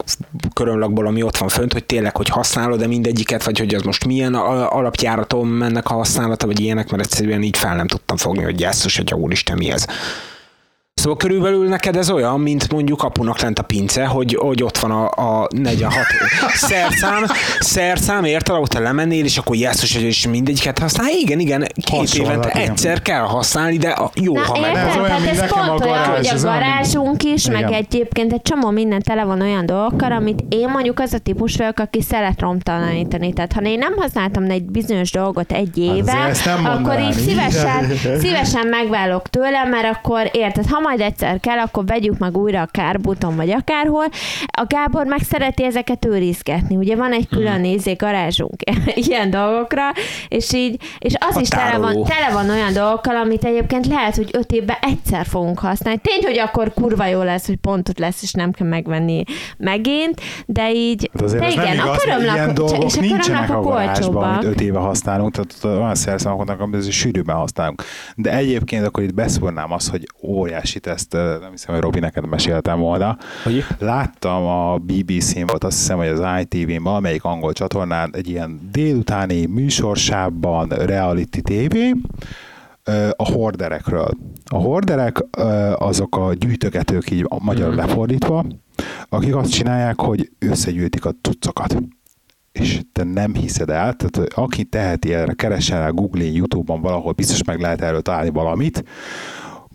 [0.53, 4.07] körömlakból, ami ott van fönt, hogy tényleg, hogy használod de mindegyiket, vagy hogy az most
[4.07, 8.61] milyen alapjáraton mennek a használata, vagy ilyenek, mert egyszerűen így fel nem tudtam fogni, hogy
[8.61, 9.87] jesszus, hogy úristen, mi ez.
[11.01, 14.91] Szóval körülbelül neked ez olyan, mint mondjuk apunak lent a pince, hogy, hogy ott van
[14.91, 15.05] a,
[15.41, 15.95] a 46
[16.55, 17.25] szerszám,
[17.61, 21.09] szerszám, érted, ahol te lemennél, és akkor jesszus, hogy is mindegyiket használ.
[21.09, 22.71] Igen, igen, két Hasonlat, évente igen.
[22.71, 24.75] egyszer kell használni, de a, jó, Na, ha meg?
[24.75, 27.59] Ez olyan, Tehát mint ez pont a olyan, garázs, hogy a olyan, garázsunk is, meg
[27.61, 27.73] Igen.
[27.73, 31.79] egyébként egy csomó minden tele van olyan dolgokkal, amit én mondjuk az a típus vagyok,
[31.79, 33.33] aki szeret romtalanítani.
[33.33, 37.13] Tehát ha én nem használtam egy bizonyos dolgot egy éve, azért ezt nem akkor így.
[37.13, 42.61] szívesen, szívesen megválok tőle, mert akkor érted, ha majd egyszer kell, akkor vegyük meg újra
[42.61, 44.05] a kárbuton, vagy akárhol.
[44.47, 46.77] A Gábor meg szereti ezeket őrizgetni.
[46.77, 48.55] Ugye van egy külön nézé garázsunk
[49.09, 49.83] ilyen dolgokra,
[50.29, 54.17] és így, és az A is tele van, tele van olyan dolgokkal, amit egyébként lehet,
[54.17, 56.01] hogy öt évben egyszer fogunk használni.
[56.03, 59.23] Tény, hogy akkor kurva jó lesz, hogy pontot lesz, és nem kell megvenni
[59.59, 64.23] megint, de így, Hát de igen, igaz, a körömlakok, és a nincsenek a körömlakok garázsban,
[64.23, 64.45] amit olcsóbbak.
[64.45, 67.83] öt éve használunk, tehát olyan szerszámoknak, amit sűrűben használunk.
[68.15, 72.79] De egyébként akkor itt beszúrnám azt, hogy óriási ezt nem hiszem, hogy Robi neked meséltem
[72.79, 73.17] volna.
[73.45, 73.65] Hogy?
[73.79, 79.47] Láttam a BBC-n volt, azt hiszem, hogy az ITV-n valamelyik angol csatornán egy ilyen délutáni
[79.47, 81.77] műsorsában reality TV,
[83.17, 84.09] a horderekről.
[84.45, 85.25] A horderek
[85.77, 87.77] azok a gyűjtögetők, így a magyar Mhm.
[87.77, 88.45] lefordítva,
[89.09, 91.77] akik azt csinálják, hogy összegyűjtik a cuccokat.
[92.53, 97.13] És te nem hiszed el, tehát hogy aki teheti erre, keressen el Google-in, YouTube-on valahol,
[97.13, 98.85] biztos meg lehet erről találni valamit.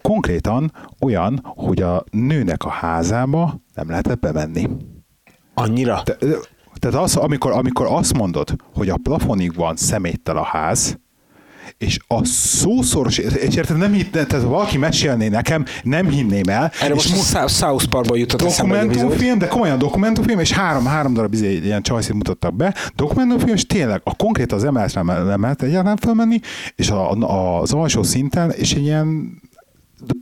[0.02, 4.70] Konkrétan olyan, hogy a nőnek a házába nem lehetett bemenni.
[5.54, 6.02] Annyira?
[6.04, 6.18] Te,
[6.80, 11.00] tehát az, amikor, amikor azt mondod, hogy a plafonig van szeméttel a ház,
[11.78, 16.72] és a szószoros, és érted, nem hitt, tehát valaki mesélné nekem, nem hinném el.
[16.82, 21.34] Erre és most a South Parkból jutott dokumentumfilm, de komolyan dokumentumfilm, és három, három darab
[21.34, 25.98] izé, ilyen csajszit mutattak be, dokumentumfilm, és tényleg a konkrét az emeletre nem lehet egyáltalán
[25.98, 26.40] felmenni,
[26.76, 29.40] és a, a, az alsó szinten, és egy ilyen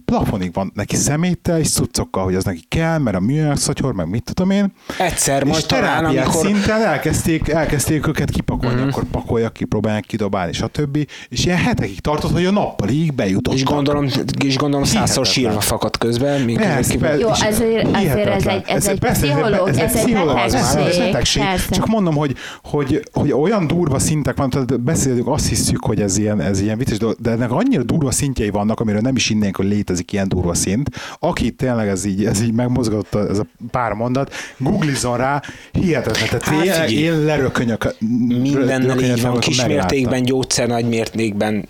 [0.05, 4.09] plafonig van neki szeméttel és cuccokkal, hogy az neki kell, mert a műanyag szatyor, meg
[4.09, 4.73] mit tudom én.
[4.97, 6.45] Egyszer, majd és talán, terápiás amikor...
[6.45, 8.85] szinten elkezdték, elkezdték őket kipakolni, Mhm.
[8.85, 8.89] mm.
[8.89, 10.97] akkor pakolják ki, próbálják kidobálni, stb.
[11.29, 13.53] És ilyen hetekig tartott, hogy a nappalig bejutottak.
[13.53, 14.07] És gondolom,
[14.45, 16.41] és gondolom százszor sírva fakadt közben.
[16.41, 17.17] Mint Persze, persze.
[17.19, 20.97] Jó, és azért- azért ez egy- ez egy persze, pszichológ- ez, ez egy betegség, ez
[20.97, 21.43] betegség.
[21.69, 26.17] Csak mondom, hogy, hogy, hogy olyan durva szintek van, tehát beszélünk, azt hiszük, hogy ez
[26.17, 29.65] ilyen, ez ilyen vicces, de ennek annyira durva szintjei vannak, amiről nem is innénk, hogy
[29.69, 30.89] létezik ilyen durva szint.
[31.19, 36.27] Aki tényleg ez így, ez így megmozgatott ez a pár mondat, googlizzon rá, hihetetlen.
[36.27, 36.93] Tehát Hát én, figyelj.
[36.93, 37.95] én lerökönyök.
[38.27, 39.87] Mindennel így van, rökönyöknek, kis megláttam.
[39.87, 41.67] mértékben gyógyszer, nagy mértékben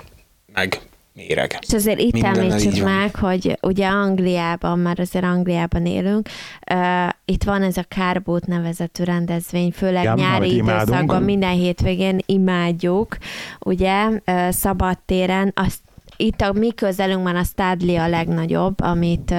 [0.54, 0.80] meg
[1.14, 1.58] méreg.
[1.68, 6.30] És azért itt Mindennel említsük meg, hogy ugye Angliában, már azért Angliában élünk,
[6.74, 10.88] uh, itt van ez a Carboot nevezetű rendezvény, főleg Igen, nyári amit imádunk.
[10.88, 13.18] időszakban, minden hétvégén imádjuk,
[13.60, 15.80] ugye, uh, szabadtéren, azt
[16.22, 19.34] itt a mi közelünkben a Stadli a legnagyobb, amit,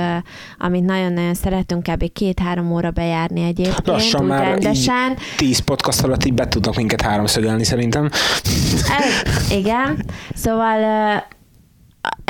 [0.58, 2.12] amit nagyon-nagyon szeretünk kb.
[2.12, 5.16] két-három óra bejárni egyébként, Lassan már rendesen.
[5.36, 8.10] tíz podcast alatt így be tudnak minket háromszögelni szerintem.
[8.98, 10.78] Ez, igen, szóval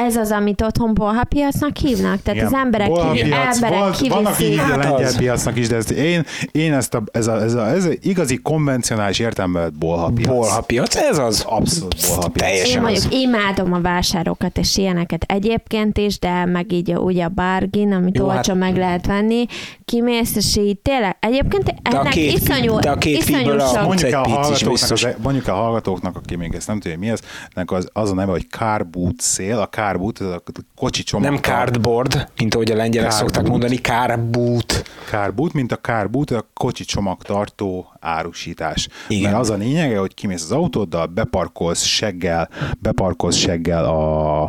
[0.06, 2.46] ez az, amit otthon bolhapiacnak hívnak, tehát Igen.
[2.46, 4.60] az emberek, ki, Bolhapiac, emberek volt- Vannak így kiviszik.
[4.60, 5.16] Hát lengyel az.
[5.16, 8.36] piacnak is, de ezt, én, én ezt a, ez, a, ez, a, ez a igazi
[8.36, 10.26] konvencionális értelme bolhapiac.
[10.34, 11.44] Bolhapiac, ez az.
[11.48, 12.46] Abszolút bolhapiac.
[12.48, 12.70] Teljesen.
[12.70, 12.82] Én az.
[12.82, 17.92] mondjuk imádom a vásárokat és ilyeneket egyébként is, de meg így a- ugye a bargain,
[17.92, 19.44] amit Jó, Jó, hát- olcsó meg lehet venni,
[19.84, 23.58] kimész, és így tényleg, egyébként De a ennek két iszonyú, pi- de a két iszonyú
[23.58, 27.20] sok, Mondjuk a hallgatóknak, az, mondjuk a hallgatóknak, aki még ezt nem tudja, mi ez,
[27.54, 30.42] ennek az, az a neve, hogy car boot szél, a car boot, ez a
[30.76, 31.30] kocsi csomag.
[31.30, 33.34] Nem cardboard, mint ahogy a lengyelek Cardboard.
[33.34, 33.76] szokták mondani.
[35.10, 38.88] Car boot, mint a boot, a kocsi csomagtartó árusítás.
[39.08, 39.30] Igen.
[39.30, 42.48] Mert az a lényege, hogy kimész az autóddal, beparkolsz seggel,
[42.78, 44.42] beparkolsz seggel a,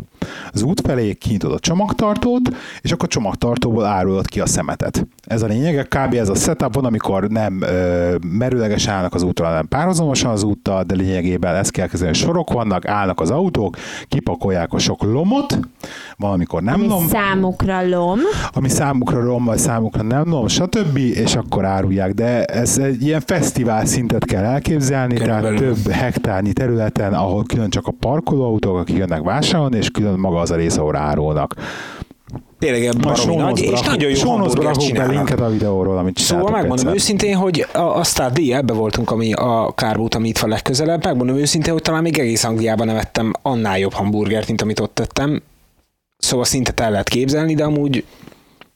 [0.51, 5.07] az út felé, kinyitod a csomagtartót, és akkor csomagtartóból árulod ki a szemetet.
[5.23, 6.13] Ez a lényege, kb.
[6.13, 10.83] ez a setup van, amikor nem ö, merőleges állnak az útra, hanem párhuzamosan az úttal,
[10.83, 13.77] de lényegében ezt kell kezdeni, sorok vannak, állnak az autók,
[14.07, 15.59] kipakolják a sok lomot,
[16.17, 18.19] valamikor nem ami lom, számukra lom.
[18.53, 22.13] ami számukra rom, vagy számukra nem rom, stb., és akkor árulják.
[22.13, 25.57] De ez egy ilyen fesztivál szintet kell elképzelni, Körülbelül.
[25.57, 30.39] tehát több hektárnyi területen, ahol külön csak a parkolóautók, akik jönnek vásárolni, és külön maga
[30.39, 31.55] az a rész, ahol árulnak.
[32.59, 35.15] Tényleg baromi nagy, és nagyon jó hamburgert csinálnak.
[35.15, 36.93] linket a videóról, amit Szóval megmondom egyszer.
[36.93, 41.03] őszintén, hogy a, a Stardy, ebbe voltunk, ami a Kárboot, ami itt van legközelebb.
[41.03, 44.95] Megmondom őszintén, hogy talán még egész Angliában nem ettem annál jobb hamburgert, mint amit ott
[44.95, 45.41] tettem.
[46.17, 48.03] Szóval szinte el lehet képzelni, de amúgy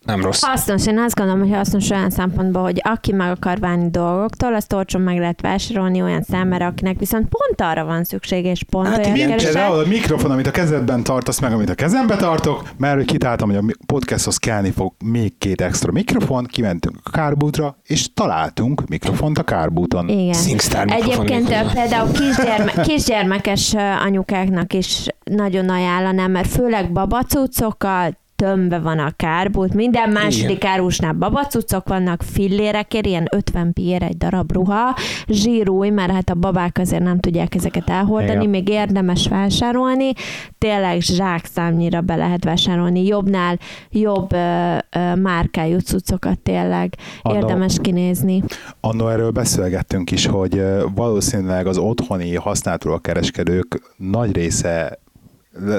[0.06, 0.44] nem rossz.
[0.44, 4.74] Hasznos, én azt gondolom, hogy hasznos olyan szempontból, hogy aki meg akar válni dolgoktól, azt
[4.74, 9.06] olcsón meg lehet vásárolni olyan számára, akinek viszont pont arra van szüksége, és pont Hát
[9.06, 9.46] olyan keresse.
[9.46, 13.50] Például a mikrofon, amit a kezedben tartasz, meg amit a kezembe tartok, mert hogy kitáltam,
[13.50, 19.38] hogy a podcasthoz kellni fog még két extra mikrofon, kimentünk a kárbútra, és találtunk mikrofont
[19.38, 20.10] a kárbúton.
[20.10, 20.34] Igen.
[20.34, 28.80] SingStar mikrofon Egyébként ö, például kisgyerme, kisgyermekes anyukáknak is nagyon ajánlanám, mert főleg babacucokkal tömve
[28.80, 34.96] van a kárbút, minden második árusnál babacucok vannak, fillérekért, ilyen 50 piér egy darab ruha,
[35.28, 38.50] zsírúj, mert hát a babák azért nem tudják ezeket elhordani, Igen.
[38.50, 40.12] még érdemes vásárolni,
[40.58, 48.44] tényleg zsákszámnyira be lehet vásárolni, jobbnál jobb ö, ö, márkájú cuccokat tényleg Anno- érdemes kinézni.
[48.80, 50.64] Annó erről beszélgettünk is, hogy
[50.96, 55.00] valószínűleg az otthoni használatról kereskedők nagy része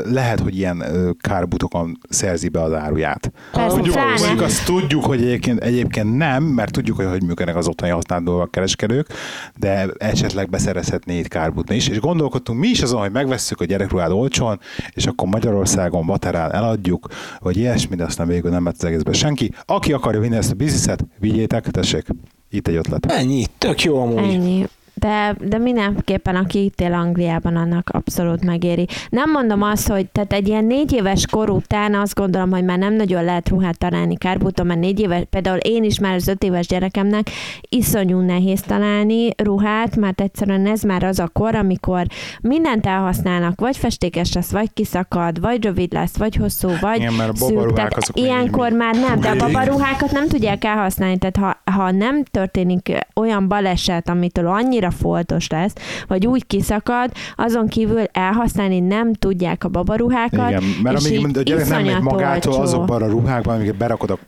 [0.05, 0.85] lehet, hogy ilyen
[1.21, 3.33] kárbutokon szerzi be az áruját.
[3.53, 7.69] Persze, Mondjuk, mondjuk azt tudjuk, hogy egyébként, egyébként nem, mert tudjuk, hogy hogy működnek az
[7.69, 9.09] otthoni használatból a kereskedők,
[9.57, 11.89] de esetleg beszerezhetné itt kárbutni is.
[11.89, 14.61] És gondolkodtunk mi is azon, hogy megvesszük a gyerekruhát olcsón,
[14.91, 17.09] és akkor Magyarországon Baterán eladjuk,
[17.39, 19.53] vagy ilyesmi, de aztán végül nem lett az egészben senki.
[19.65, 22.07] Aki akarja vinni ezt a bizniszet, vigyétek, tessék.
[22.51, 23.07] Itt egy ötlet.
[23.07, 24.35] Ennyi, tök jó amúgy.
[24.35, 24.67] Ennyi.
[25.01, 28.87] De, de mindenképpen, aki itt él Angliában, annak abszolút megéri.
[29.11, 32.79] Nem mondom azt, hogy tehát egy ilyen négy éves kor után azt gondolom, hogy már
[32.79, 36.43] nem nagyon lehet ruhát találni kárbuton, mert négy éves, például én is már az öt
[36.45, 37.31] éves gyerekemnek
[37.69, 42.07] iszonyú nehéz találni ruhát, mert egyszerűen ez már az a kor, amikor
[42.41, 47.37] mindent elhasználnak, vagy festékes lesz, vagy kiszakad, vagy rövid lesz, vagy hosszú, vagy Igen, mert
[47.37, 47.73] szűk.
[47.73, 52.25] Tehát ilyenkor még- már nem, de a babaruhákat nem tudják elhasználni, tehát ha, ha nem
[52.25, 55.73] történik olyan baleset, amitől annyira foltos lesz,
[56.09, 61.43] vagy úgy kiszakad, azon kívül elhasználni nem tudják a babaruhákat, Igen, mert és amíg a
[61.43, 62.65] gyerek nem megy magától olcsó.
[62.65, 64.19] azokban a ruhákban, amiket berakod a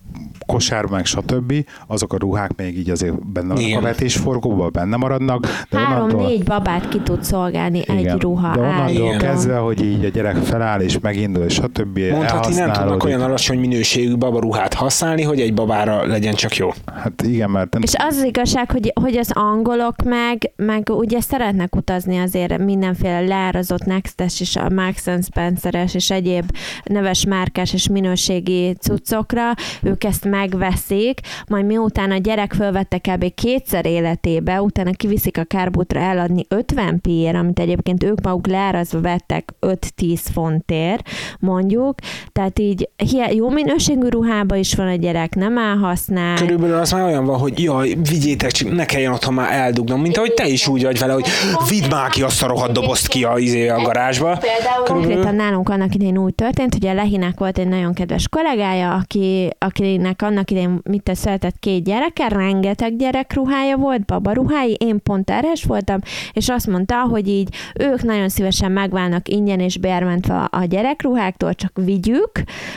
[0.47, 1.53] kosárban, meg stb.
[1.87, 3.79] azok a ruhák még így azért benne Igen.
[3.79, 5.41] a vetésforgóban, benne maradnak.
[5.71, 9.19] De onnantól- Három-négy babát ki tud szolgálni igen, egy ruha De onnantól állítom.
[9.19, 11.99] kezdve, hogy így a gyerek feláll és megindul, és stb.
[12.11, 16.71] Mondhatni nem tudnak olyan alacsony minőségű babaruhát használni, hogy egy babára legyen csak jó.
[17.03, 21.21] Hát igen, mert nem És az az igazság, hogy, hogy az angolok meg, meg ugye
[21.21, 26.51] szeretnek utazni azért mindenféle leárazott Nextes és a Marks Spencer-es és egyéb
[26.85, 33.35] neves márkás és minőségi cuccokra, ők ezt megveszik, majd miután a gyerek fölvette kb.
[33.35, 39.55] kétszer életébe, utána kiviszik a kárbutra eladni 50 piért, amit egyébként ők maguk leárazva vettek
[39.61, 41.09] 5-10 fontért,
[41.39, 41.95] mondjuk,
[42.33, 42.89] tehát így
[43.31, 46.37] jó minőségű ruhába is van a gyerek, nem elhasznál.
[46.37, 50.17] Körülbelül az már olyan van, hogy jaj, vigyétek, csak ne kelljen otthon már eldugnom, mint
[50.17, 51.27] ahogy te is úgy vagy vele, hogy
[51.69, 54.39] vidd már ki azt a rohadt dobozt ki a, izé, a garázsba.
[54.85, 59.51] Konkrétan nálunk annak idején úgy történt, hogy a Lehinek volt egy nagyon kedves kollégája, aki,
[59.59, 65.65] akinek annak idején mit te született két gyereke, rengeteg gyerekruhája volt, babaruhái, én pont terhes
[65.65, 65.99] voltam,
[66.33, 67.49] és azt mondta, hogy így
[67.81, 72.33] ők nagyon szívesen megválnak ingyen és bérmentve a gyerekruháktól, csak vigyük,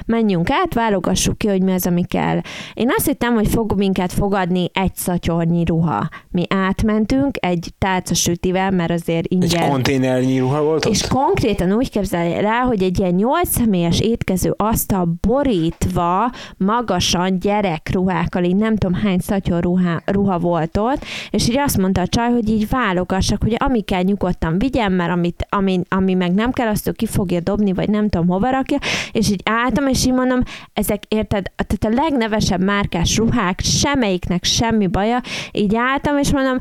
[0.05, 2.39] menjünk át, válogassuk ki, hogy mi az, ami kell.
[2.73, 6.07] Én azt hittem, hogy fog minket fogadni egy szatyornyi ruha.
[6.31, 10.91] Mi átmentünk egy tálca sütivel, mert azért Egy ingyen konténernyi ruha volt ott?
[10.93, 18.43] és konkrétan úgy képzelj rá, hogy egy ilyen nyolc személyes étkező asztal borítva magasan gyerekruhákkal,
[18.43, 22.31] így nem tudom hány szatyor ruha, ruha volt ott, és így azt mondta a csaj,
[22.31, 26.67] hogy így válogassak, hogy ami kell nyugodtan vigyem, mert amit, ami, ami meg nem kell,
[26.67, 28.77] azt ő ki fogja dobni, vagy nem tudom hova rakja,
[29.11, 30.39] és így álltam, és így mondom,
[30.73, 36.57] ezek érted, tehát a legnevesebb márkás ruhák, semmelyiknek semmi baja, így álltam, és mondom,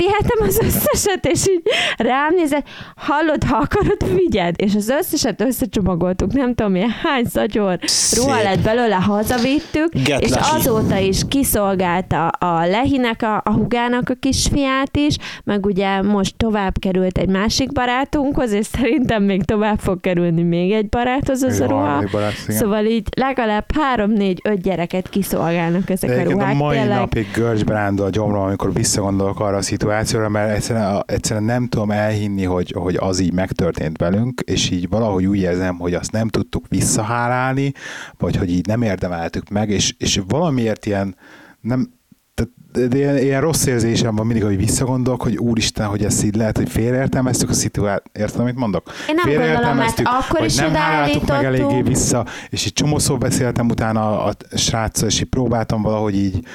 [0.00, 1.62] elvihetem az összeset, és így
[1.96, 7.78] rám nézett, hallod, ha akarod, vigyed, és az összeset összecsomagoltuk, nem tudom, milyen hány szatyor
[8.16, 10.42] ruha lett belőle, hazavittük, Get és lucky.
[10.56, 16.78] azóta is kiszolgálta a Lehinek, a, a hugának a kisfiát is, meg ugye most tovább
[16.78, 21.62] került egy másik barátunkhoz, és szerintem még tovább fog kerülni még egy baráthoz az a
[21.62, 21.80] Egy ruha.
[21.86, 22.32] harmadik barát.
[22.48, 26.52] Szóval így legalább három, négy, öt gyereket kiszolgálnak ezek De a ruhák.
[26.52, 26.98] a mai tényleg.
[26.98, 29.88] napig görcsbrándul a gyomrom, amikor visszagondolok arra a szituációra,
[30.28, 35.26] mert egyszerűen, egyszerűen nem tudom elhinni, hogy, hogy az így megtörtént velünk, és így valahogy
[35.26, 37.72] úgy érzem, hogy azt nem tudtuk visszahálálni,
[38.18, 41.16] vagy hogy így nem érdemeltük meg, és, és valamiért ilyen
[41.60, 41.92] nem,
[42.34, 46.34] tehát de ilyen, ilyen rossz érzésem van mindig, hogy visszagondolok, hogy úristen, hogy ezt így
[46.34, 48.18] lehet, hogy félreértelmeztük a szituációt.
[48.18, 48.90] Érted, amit mondok?
[49.08, 53.18] Én nem gondolom, mert akkor vagy is nem háláltuk meg eléggé vissza, és így csomószor
[53.18, 56.46] beszéltem utána a sráccal, és így próbáltam valahogy így,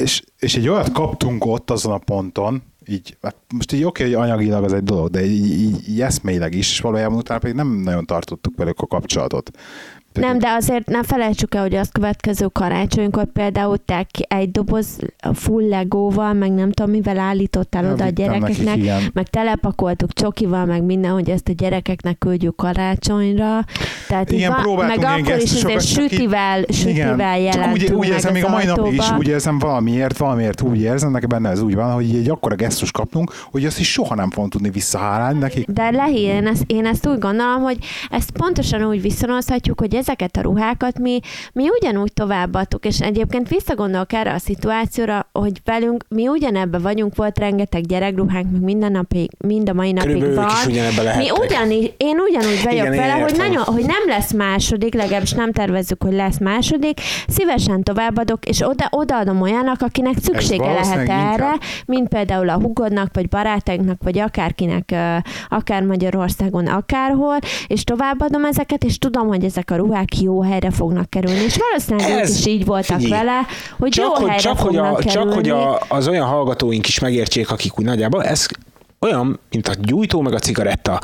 [0.00, 4.14] és, és egy olyat kaptunk ott azon a ponton, így, hát most így oké, hogy
[4.14, 7.68] anyagilag az egy dolog, de így, így, így eszmélyleg is, és valójában utána pedig nem
[7.68, 9.50] nagyon tartottuk velük a kapcsolatot.
[10.12, 14.98] Nem, de azért ne felejtsük el, hogy az következő karácsonykor például te egy doboz
[15.34, 19.10] full legóval, meg nem tudom mivel állítottál oda a nekik, gyerekeknek, igen.
[19.12, 23.64] meg telepakoltuk csokival, meg minden, hogy ezt a gyerekeknek küldjük karácsonyra.
[24.08, 27.98] Tehát így Igen, van, próbáltunk meg akkor is azért csak így- sütivel, sütivel úgy, jelentünk
[27.98, 31.28] úgy meg érzem, még a mai napig is úgy érzem valamiért, valamiért úgy érzem, nekem
[31.28, 34.50] benne ez úgy van, hogy egy akkora gesztus kaptunk, hogy azt is soha nem fogom
[34.50, 35.68] tudni visszahálálni nekik.
[35.70, 37.78] De Lehi, én ezt, én ezt úgy gondolom, hogy
[38.10, 41.20] ezt pontosan úgy viszonozhatjuk, hogy ezeket a ruhákat mi,
[41.52, 47.38] mi ugyanúgy továbbadtuk, és egyébként visszagondolok erre a szituációra, hogy velünk mi ugyanebbe vagyunk, volt
[47.38, 50.48] rengeteg gyerekruhánk, meg minden napig, mind a mai napig Körülbelül van.
[50.48, 51.32] is ugyanebbe lehettek.
[51.32, 55.52] Mi ugyanígy, én ugyanúgy vagyok Igen, vele, hogy, nagyon, hogy nem lesz második, legalábbis nem
[55.52, 61.60] tervezzük, hogy lesz második, szívesen továbbadok, és oda, odaadom olyannak, akinek szüksége lehet erre, inkább.
[61.86, 64.94] mint például a hugodnak, vagy barátainknak, vagy akárkinek,
[65.48, 67.36] akár Magyarországon, akárhol,
[67.66, 69.89] és továbbadom ezeket, és tudom, hogy ezek a ruhák
[70.20, 71.40] jó helyre fognak kerülni.
[71.40, 73.40] És valószínűleg ők Ez- is így voltak figyelj, vele,
[73.78, 75.10] hogy Csak, jó hogy, helyre csak, hogy, fognak a, kerülni.
[75.12, 78.46] csak hogy a, az olyan hallgatóink is megértsék, akik úgy nagyjából, ez
[79.00, 81.00] olyan, mint a gyújtó meg a cigaretta.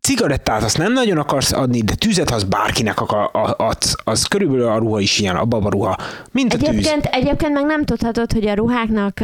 [0.00, 3.92] Cigarettát azt nem nagyon akarsz adni, de tüzet az bárkinek akar, adsz.
[4.04, 5.96] Az körülbelül a ruha is ilyen, a babaruha.
[6.32, 6.68] Mint a tűz.
[6.68, 9.20] Egyébként, egyébként meg nem tudhatod, hogy a ruháknak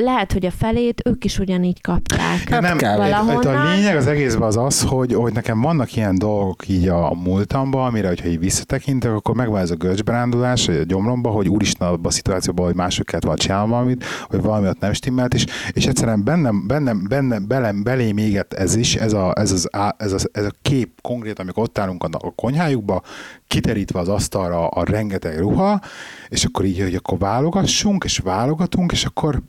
[0.00, 2.60] lehet, hogy a felét ők is ugyanígy kapták.
[2.60, 3.08] Nem, kell.
[3.08, 7.14] Itt a lényeg az egészben az az, hogy, hogy nekem vannak ilyen dolgok így a
[7.14, 12.06] múltamban, amire, hogyha így visszatekintek, akkor megvan ez a görcsberándulás a gyomromba, hogy úristen abban
[12.06, 15.86] a szituációban, hogy mások kellett volna csinálni valamit, hogy valami ott nem stimmelt, és, és
[15.86, 20.28] egyszerűen bennem, bennem, bennem, belem, belém égett ez is, ez a, ez, az, ez, az,
[20.32, 23.02] ez a kép konkrét, amikor ott állunk a, a konyhájukba,
[23.46, 25.80] kiterítve az asztalra a rengeteg ruha,
[26.28, 29.42] és akkor így, hogy akkor válogassunk, és válogatunk, és akkor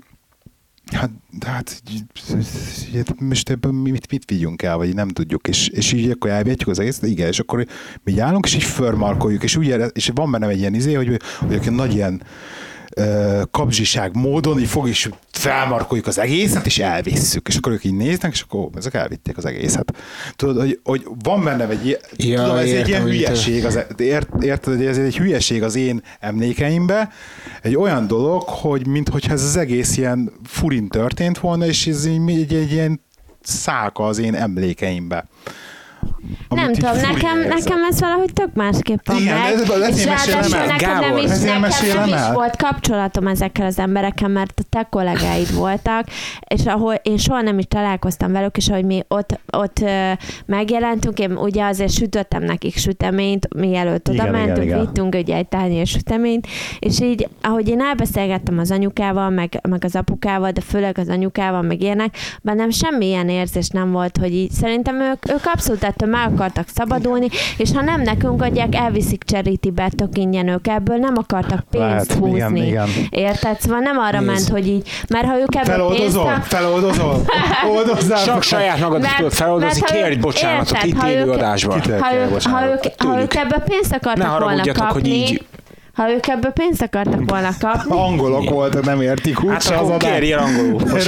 [0.91, 1.09] Hát,
[1.45, 2.05] hát, így-
[3.19, 6.79] most mi- mit, mit vigyünk el, vagy nem tudjuk, és, és így akkor elvihetjük az
[6.79, 7.65] egészet, igen, és akkor
[8.03, 11.19] mi állunk, és így förmarkoljuk, és, úgy, ére- és van bennem egy ilyen izé, hogy,
[11.39, 12.21] hogy aki nagy ilyen
[12.95, 17.47] ö, kapzsiság módon így fog, és felmarkoljuk az egészet, és elvisszük.
[17.47, 19.93] És akkor ők így néznek, és akkor ó, ezek elvitték az egészet.
[20.35, 23.25] Tudod, hogy, hogy van bennem egy ilyen, Ja, tudom, ez egy értem, ilyen hogy mit-
[23.25, 27.09] hülyeség, az, ért, érted, hogy ez egy hülyeség az én emlékeimbe,
[27.61, 32.29] egy olyan dolog, hogy minthogyha ez az egész ilyen furin történt volna, és ez így
[32.29, 33.01] egy, egy ilyen
[33.41, 35.27] szálka az én emlékeimbe.
[36.49, 39.53] Nem tudom, nekem, nekem ez valahogy tök másképp van Igen, meg.
[39.53, 41.61] ez- ezért és ráadásul nekem nem is, nekem
[41.95, 46.05] nem is volt kapcsolatom ezekkel az emberekkel, mert a te kollégáid voltak,
[46.47, 49.83] és ahol én soha nem is találkoztam velük, és ahogy mi ott, ott
[50.45, 54.79] megjelentünk, én ugye azért sütöttem nekik süteményt, mielőtt Igen, oda igen, mentünk, igen.
[54.79, 56.47] vittünk ugye egy tányér süteményt,
[56.79, 61.61] és így, ahogy én elbeszélgettem az anyukával, meg, meg az apukával, de főleg az anyukával,
[61.61, 66.09] meg ilyenek, bennem semmi ilyen érzés nem volt, hogy így szerintem ők, ők abszolút ettől
[66.11, 71.13] meg akartak szabadulni, és ha nem nekünk adják, elviszik cserítibe tök ingyen ők ebből, nem
[71.17, 72.35] akartak pénzt Lehet, húzni.
[72.37, 72.87] igen, igen.
[73.09, 73.59] Érted?
[73.61, 74.31] Szóval nem arra Nézd.
[74.31, 76.23] ment, hogy így, mert ha ők ebből pénzt Feloldozol?
[76.23, 77.21] kap- Feloldozol?
[77.75, 78.23] Oldozzál?
[78.25, 81.79] Csak saját magad Mert- tudod feloldozni, kérj bocsánatot érted, itt élő adásban.
[81.99, 85.43] Ha ők, ha, ők, ha ők ebből pénzt akartak volna haragudjatok, hogy kapni, így-
[86.01, 89.81] ha ők ebből pénzt akartak volna kapni, Angolok voltak, nem értik úgy Hát se az
[89.81, 90.13] akkor adást.
[90.13, 90.81] kérjél angolul.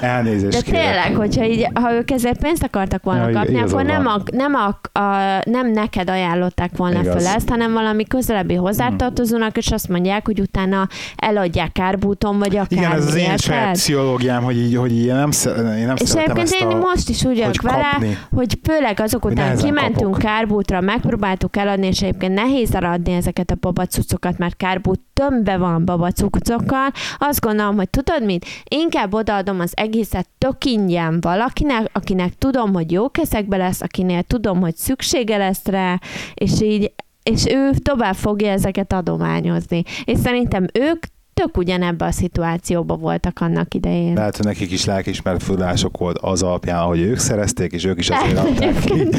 [0.00, 0.80] Elnézést De kérek.
[0.80, 4.54] tényleg, hogyha így, ha ők ezért pénzt akartak volna Ja, kapni, akkor nem, a, nem,
[4.54, 7.14] a, a, nem neked ajánlották volna Igaz.
[7.24, 12.66] föl ezt, hanem valami közelebbi hozzátartozónak, és azt mondják, hogy utána eladják kárbúton, vagy akár.
[12.78, 15.30] Igen, ez az én saját pszichológiám, hogy így, hogy így én nem,
[15.78, 16.78] én nem És szeretem egyébként ezt én a...
[16.78, 18.18] most is úgy vagyok hogy vele, kapni.
[18.34, 24.38] hogy főleg azok után kimentünk kárbútra, megpróbáltuk eladni, és egyébként nehéz eladni ezeket a babacucokat,
[24.38, 26.92] mert kárbút tömbbe van babacucokkal.
[27.18, 28.46] Azt gondolom, hogy tudod mit?
[28.68, 34.60] Inkább odaadom az egészet tök ingyen valakinek, akinek tudom, hogy jó kezekbe lesz, akinél tudom,
[34.60, 35.98] hogy szüksége lesz rá,
[36.34, 36.92] és így
[37.22, 39.82] és ő tovább fogja ezeket adományozni.
[40.04, 41.04] És szerintem ők
[41.34, 44.14] tök ugyanebben a szituációban voltak annak idején.
[44.14, 48.10] Lehet, hogy nekik is lelkiismert fordulások volt az alapján, ahogy ők szerezték, és ők is
[48.10, 49.10] azért adták ki.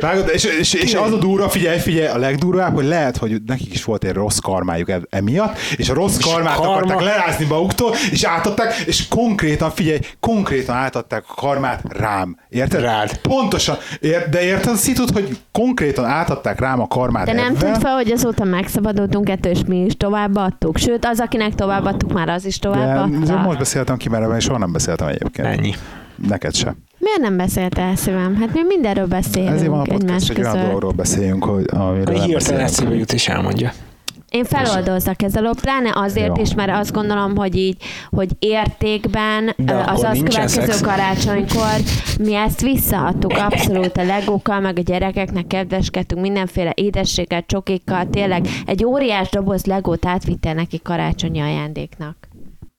[0.00, 3.74] Vágod, és, és, és, az a durva, figyelj, figyelj, a legdurvább, hogy lehet, hogy nekik
[3.74, 7.94] is volt egy rossz karmájuk e- emiatt, és a rossz karmát karma- akarták lerázni maguktól,
[8.10, 12.36] és átadták, és konkrétan, figyelj, konkrétan átadták a karmát rám.
[12.48, 12.80] Érted?
[12.80, 13.16] Rád.
[13.20, 13.76] Pontosan.
[14.00, 17.80] Ér, de érted a szitut, hogy konkrétan átadták rám a karmát De nem ebben?
[17.80, 20.76] fel, hogy azóta megszabadultunk ettől, és mi is továbbadtuk.
[20.78, 23.36] Sőt, az, akinek továbbadtuk, már az is de, továbbadta.
[23.36, 25.48] most beszéltem ki, mert soha nem beszéltem egyébként.
[25.48, 25.74] Ennyi.
[26.28, 26.74] Neked se.
[26.98, 28.36] Miért nem beszéltél szívem?
[28.36, 32.14] Hát mi mindenről beszélünk Ezért van a egymás podcast, hogy olyan dologról beszéljünk, hogy amiről
[32.14, 33.72] nem Hirtelen eszébe jut és elmondja.
[34.36, 36.42] Én feloldozzak ezzel, pláne azért Jó.
[36.42, 40.80] is, mert azt gondolom, hogy így, hogy értékben De az azt következő szex.
[40.80, 41.80] karácsonykor
[42.18, 48.84] mi ezt visszaadtuk abszolút a legókkal, meg a gyerekeknek kedveskedtünk mindenféle édességgel, csokikkal, tényleg egy
[48.84, 52.16] óriás doboz legót átvittél neki karácsonyi ajándéknak.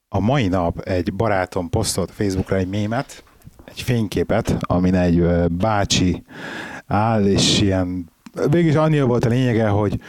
[0.10, 3.24] A mai nap egy barátom posztolt Facebookra egy mémet,
[3.66, 6.24] egy fényképet, amin egy bácsi
[6.88, 8.10] áll, és ilyen
[8.50, 10.00] végig is annyi volt a lényege, hogy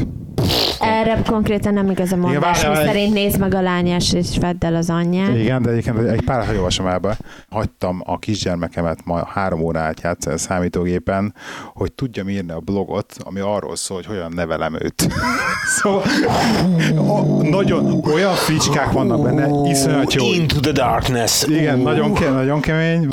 [0.82, 2.93] Erre konkrétan nem igaz a mondás, várjál, mi várjál.
[2.93, 5.36] szerint nézd meg a lányás, és vedd el az anyját.
[5.36, 7.17] Igen, de egyébként egy pár hogy olvasom el be.
[7.49, 11.34] Hagytam a kisgyermekemet ma három órát játszani a számítógépen,
[11.73, 15.07] hogy tudjam írni a blogot, ami arról szól, hogy hogyan nevelem őt.
[15.77, 16.03] szóval
[16.97, 20.25] o, nagyon olyan fricskák vannak benne, iszonyat jó.
[20.34, 21.43] Into the darkness.
[21.43, 23.07] Igen, nagyon, ke- nagyon kemény.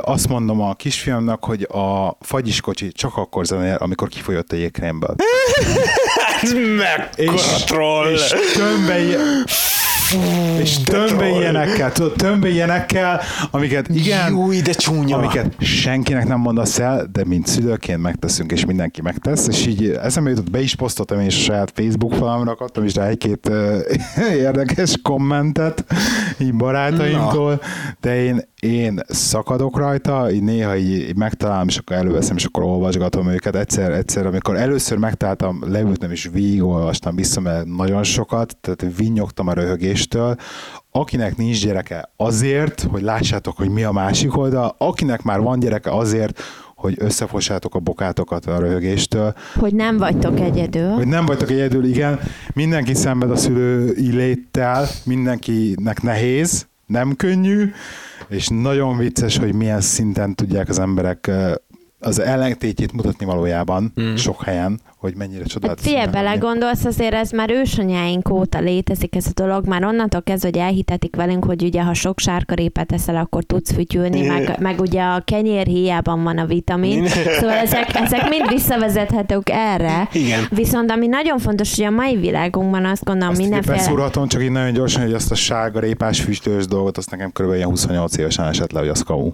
[0.00, 5.14] Azt mondom a kisfiamnak, hogy a fagyiskocsi csak akkor zenél, amikor kifolyott a jégkrémből.
[6.42, 8.12] Ez mekkora troll.
[8.12, 8.98] és tömbbe,
[10.60, 15.16] és tömbe ilyenekkel, tudod, tömbe ilyenekkel, amiket igen, Júj, de csúnya.
[15.16, 20.30] amiket senkinek nem mondasz el, de mint szülőként megteszünk, és mindenki megtesz, és így eszembe
[20.30, 23.50] jutott, be is posztoltam én is a saját Facebook falamra, kaptam is rá egy-két
[24.46, 25.84] érdekes kommentet,
[26.38, 27.60] így barátaimtól,
[28.00, 32.62] de én, én szakadok rajta, így néha így, így megtalálom, és akkor előveszem, és akkor
[32.62, 33.56] olvasgatom őket.
[33.56, 39.52] Egyszer, egyszer, amikor először megtaláltam, leültem és végigolvastam vissza, mert nagyon sokat, tehát vinnyogtam a
[40.10, 40.36] röhögéstől,
[40.90, 45.90] akinek nincs gyereke azért, hogy lássátok, hogy mi a másik oldal, akinek már van gyereke
[45.90, 46.40] azért,
[46.76, 50.90] hogy összefossátok a bokátokat a röhögéstől, Hogy nem vagytok egyedül.
[50.90, 52.20] hogy nem vagytok egyedül, igen,
[52.54, 57.72] mindenki szenved a szülői léttel, mindenkinek nehéz, nem könnyű,
[58.28, 61.30] és nagyon vicces, hogy milyen szinten tudják az emberek
[62.02, 64.14] az ellentétjét mutatni valójában Mm.
[64.14, 65.84] sok helyen, hogy mennyire Hát csodálatos.
[65.84, 66.38] figyelj, ember lenni.
[66.38, 71.16] belegondolsz, azért ez már ősanyáink óta létezik ez a dolog, már onnantól kezdve, hogy elhitetik
[71.16, 75.66] velünk, hogy ugye ha sok sárkarépát eszel, akkor tudsz fütyülni, meg, meg ugye a kenyér
[75.66, 80.08] hiában van a vitamin, szóval ezek, ezek mind visszavezethetők erre.
[80.12, 80.46] Igen.
[80.50, 83.76] Viszont ami nagyon fontos, hogy a mai világunkban azt gondolom Azt mindenféle...
[83.76, 87.54] beszúrhatom, csak így nagyon gyorsan, hogy azt a sárga répás füstös dolgot, azt nekem kb.
[87.54, 89.32] ilyen 28 évesen esett le, hogy az kau.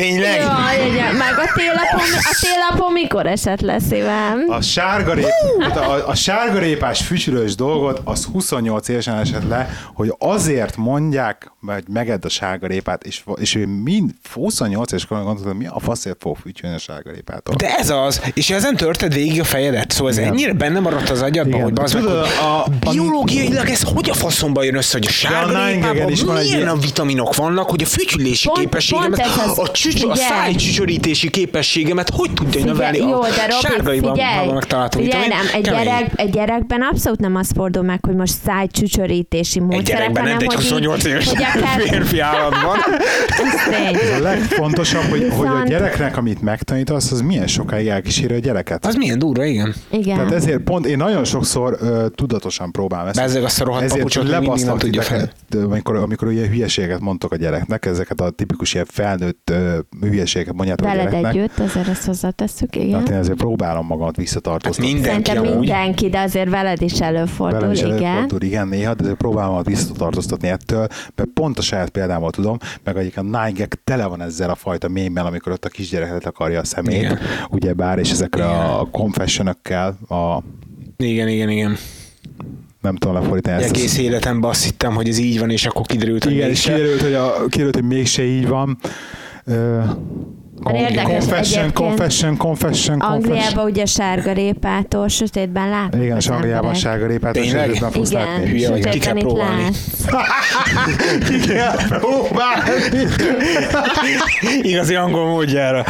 [0.00, 0.40] Tényleg?
[0.40, 4.44] Jaj, ugye, meg a télapom, a télapom mikor esett le szívem?
[4.48, 5.26] A sárga, rép,
[5.58, 11.52] tehát a, a sárga répás fütyülős dolgot, az 28 évesen esett le, hogy azért mondják,
[11.66, 15.80] hogy megedd a sárga répát, és, és ő mind 28 éves koron gondoltam, mi a
[15.80, 17.54] faszért fog fütyülni a sárga répától.
[17.58, 20.30] De ez az, és ezen törted végig a fejedet, szóval ez Igen.
[20.30, 21.62] ennyire benne maradt az agyadban, Igen.
[21.62, 25.46] hogy bazd meg, a- a- biológiailag ez hogy a faszomba jön össze, hogy a sárga
[25.46, 28.58] Nine répában Gag-en is van egy milyen ilyen- a vitaminok vannak, hogy a fütyülési Pont-
[28.60, 29.20] képességemet,
[29.54, 30.30] pont az- a, a figyelj.
[30.30, 35.38] száj csücsörítési képességemet hogy tudja növelni jó, a de Robi, sárgaiban figyelj, megtalálható figyelj nem,
[35.54, 35.82] egy, Kemény.
[35.84, 40.38] gyerek, egy gyerekben abszolút nem az fordul meg, hogy most szájcsücsörítési módszerek, gyerekben, nem, hanem
[40.38, 42.76] de egy hogy így- 28 éves hogy akár- férfi állatban.
[43.92, 44.18] Ez.
[44.18, 48.86] A legfontosabb, hogy, hogy a Viszont- gyereknek, amit megtanítasz, az milyen sokáig elkíséri a gyereket.
[48.86, 49.74] Az milyen durva, igen.
[49.90, 50.16] Igen.
[50.16, 53.16] Tehát ezért pont én nagyon sokszor ö, tudatosan próbálom ezt.
[53.20, 55.34] Bezzeg azt a rohadt ezért papucsot mindig nem tudja titeket,
[55.70, 60.86] amikor, amikor ilyen hülyeséget mondtok a gyereknek, ezeket a tipikus ilyen felnőtt ö, hülyeséget mondjátok
[60.86, 61.34] a Veled gyereknek.
[61.34, 62.98] együtt, azért ezt hozzátesszük, igen.
[62.98, 64.84] Hát én ezért próbálom magamat visszatartóztatni.
[64.86, 65.58] Hát minden- Szerintem amúgy.
[65.58, 68.02] mindenki, de azért veled is előfordul, Velem is igen.
[68.04, 72.58] előfordul, igen, néha, de azért próbálom magamat visszatartóztatni ettől, mert pont a saját példámmal tudom,
[72.84, 76.26] meg egyébként a Nine Gag tele van ezzel a fajta mémben, amikor ott a kisgyereket
[76.26, 77.18] akarja a szemét, Igen.
[77.50, 78.56] ugye bár, és ezekre Igen.
[78.60, 79.46] a confession
[80.08, 80.42] a
[80.96, 81.76] Igen, igen, igen.
[82.80, 83.74] nem tudom lefordítani ezt.
[83.76, 87.00] Egész életemben azt hittem, hogy ez így van, és akkor kiderült, hogy Igen, és kiderült,
[87.00, 88.78] hogy, a, kiderült, hogy mégse így van.
[90.72, 93.00] Érdekes confession, confession, confession, confession.
[93.00, 96.76] Angliában ugye sárga répától sötétben látnak Igen, és Angliában emberek.
[96.80, 98.48] sárga répát, és sötétben fogsz Igen, látni.
[98.48, 99.64] Hülye vagy, ki kell próbálni.
[101.28, 102.70] Ki kell próbálni.
[104.62, 105.82] Igazi angol módjára.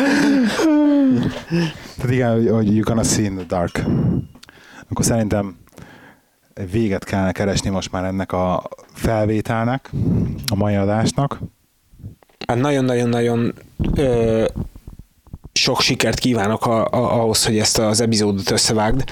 [1.96, 3.84] Tehát igen, hogy- hogy you gonna see in the dark.
[4.90, 5.56] Akkor szerintem
[6.70, 8.62] véget kellene keresni most már ennek a
[8.94, 9.90] felvételnek,
[10.52, 11.38] a mai adásnak.
[12.50, 13.54] Hát nagyon-nagyon-nagyon
[15.52, 19.04] sok sikert kívánok a, a, ahhoz, hogy ezt az epizódot összevágd.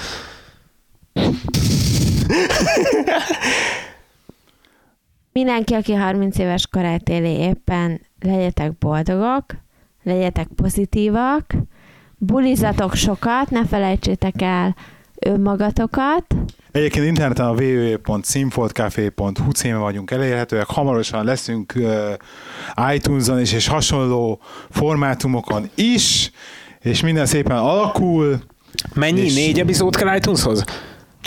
[5.33, 9.45] Mindenki, aki 30 éves korát éli éppen, legyetek boldogok,
[10.03, 11.55] legyetek pozitívak,
[12.17, 14.77] bulizatok sokat, ne felejtsétek el
[15.21, 16.25] önmagatokat,
[16.73, 24.41] Egyébként interneten a www.színfoltcafé.hu címen vagyunk elérhetőek, hamarosan leszünk uh, iTunes-on is, és hasonló
[24.71, 26.31] formátumokon is,
[26.81, 28.39] és minden szépen alakul.
[28.95, 29.21] Mennyi?
[29.21, 30.65] És- Négy epizód kell iTuneshoz?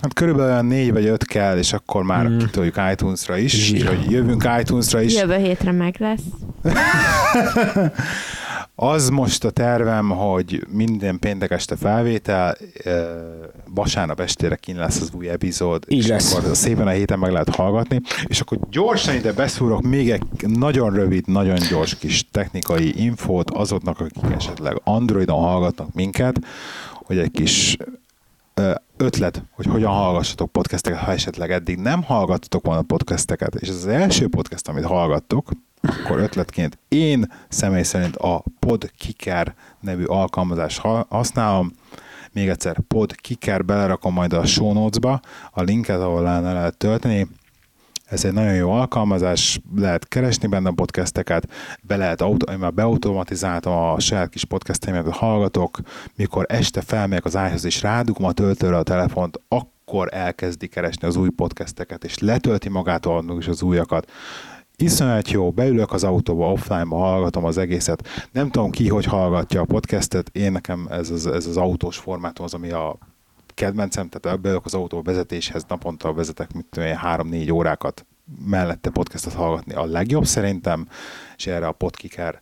[0.01, 2.37] Hát körülbelül olyan négy vagy öt kell, és akkor már Mm.
[2.37, 3.87] kitoljuk iTunes-ra is, Zsír.
[3.87, 5.15] hogy jövünk iTunes-ra is.
[5.15, 6.21] jövő hétre meg lesz.
[8.83, 12.57] Az most a tervem, hogy minden péntek este felvétel,
[13.73, 16.35] vasárnap estére kin lesz az új epizód, Így és lesz.
[16.35, 20.93] akkor szépen a héten meg lehet hallgatni, és akkor gyorsan ide beszúrok még egy nagyon
[20.93, 26.39] rövid, nagyon gyors kis technikai infót azoknak, akik esetleg Androidon hallgatnak minket,
[26.93, 27.77] hogy egy kis
[28.97, 33.87] ötlet, hogy hogyan hallgassatok podcasteket, ha esetleg eddig nem hallgattatok volna podcasteket, és ez az
[33.87, 35.49] első podcast, amit hallgattok,
[35.81, 41.71] akkor ötletként én személy szerint a Podkicker nevű alkalmazást ha- használom.
[42.31, 45.21] Még egyszer Podkicker, belerakom majd a show notes-ba
[45.51, 47.27] a linket, ahol le lehet tölteni.
[48.05, 51.47] Ez egy nagyon jó alkalmazás, lehet keresni benne a podcasteket,
[51.81, 55.79] be lehet, auto, én már beautomatizáltam a saját kis podcasteimet, hallgatok,
[56.15, 61.15] mikor este felmegyek az ágyhoz és rádugom a töltőre a telefont, akkor elkezdi keresni az
[61.15, 64.11] új podcasteket, és letölti magától annak is az újakat.
[64.81, 68.07] Iszonyat jó, beülök az autóba, offline-ba, hallgatom az egészet.
[68.31, 72.45] Nem tudom ki, hogy hallgatja a podcastet, én nekem ez az, ez az autós formátum
[72.45, 72.97] az, ami a
[73.53, 78.05] kedvencem, tehát beülök az autó vezetéshez, naponta vezetek, mit tudom én, három-négy órákat
[78.45, 80.87] mellette podcastot hallgatni a legjobb szerintem,
[81.37, 82.39] és erre a Podkicker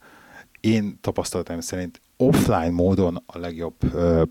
[0.59, 3.75] én tapasztalatom szerint offline módon a legjobb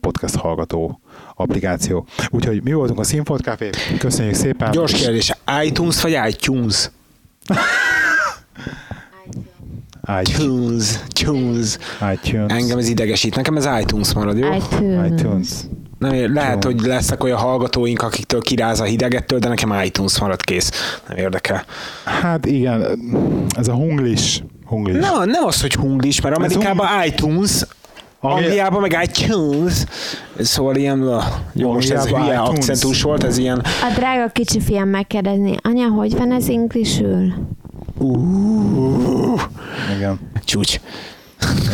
[0.01, 1.01] podcast hallgató
[1.35, 2.07] applikáció.
[2.31, 4.71] Úgyhogy mi voltunk a Színfolt Café, köszönjük szépen.
[4.71, 5.33] Gyors kérdés,
[5.63, 6.91] iTunes vagy iTunes?
[10.23, 11.79] iTunes, iTunes.
[12.15, 12.53] iTunes.
[12.53, 14.53] Engem ez idegesít, nekem ez iTunes marad, jó?
[14.53, 15.11] iTunes.
[15.11, 15.49] iTunes.
[15.99, 16.71] Nem, lehet, Jó.
[16.71, 20.71] hogy lesznek olyan hallgatóink, akiktől kiráz a hidegettől, de nekem iTunes marad kész.
[21.09, 21.65] Nem érdekel.
[22.05, 22.85] Hát igen,
[23.59, 24.43] ez a hunglis.
[24.65, 24.97] hunglis.
[25.05, 27.63] Na, nem az, hogy hunglis, mert Amerikában iTunes,
[28.21, 29.85] Ami- Angliában meg iTunes,
[30.39, 32.39] szóval ilyen, jó, most ez hülye iTunes.
[32.39, 37.33] akcentus volt, ez ilyen, A drága kicsi fiam megkérdezni, anya, hogy van ez inglisül?
[37.99, 39.41] Uh,
[39.97, 40.19] Igen.
[40.45, 40.81] csúcs.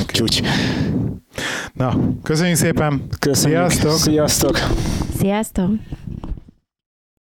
[0.07, 0.41] Csúcs.
[1.73, 3.03] Na, köszönjük szépen.
[3.19, 3.71] Köszönjük.
[3.71, 3.97] Sziasztok.
[3.97, 4.59] Sziasztok.
[5.19, 5.71] Sziasztok!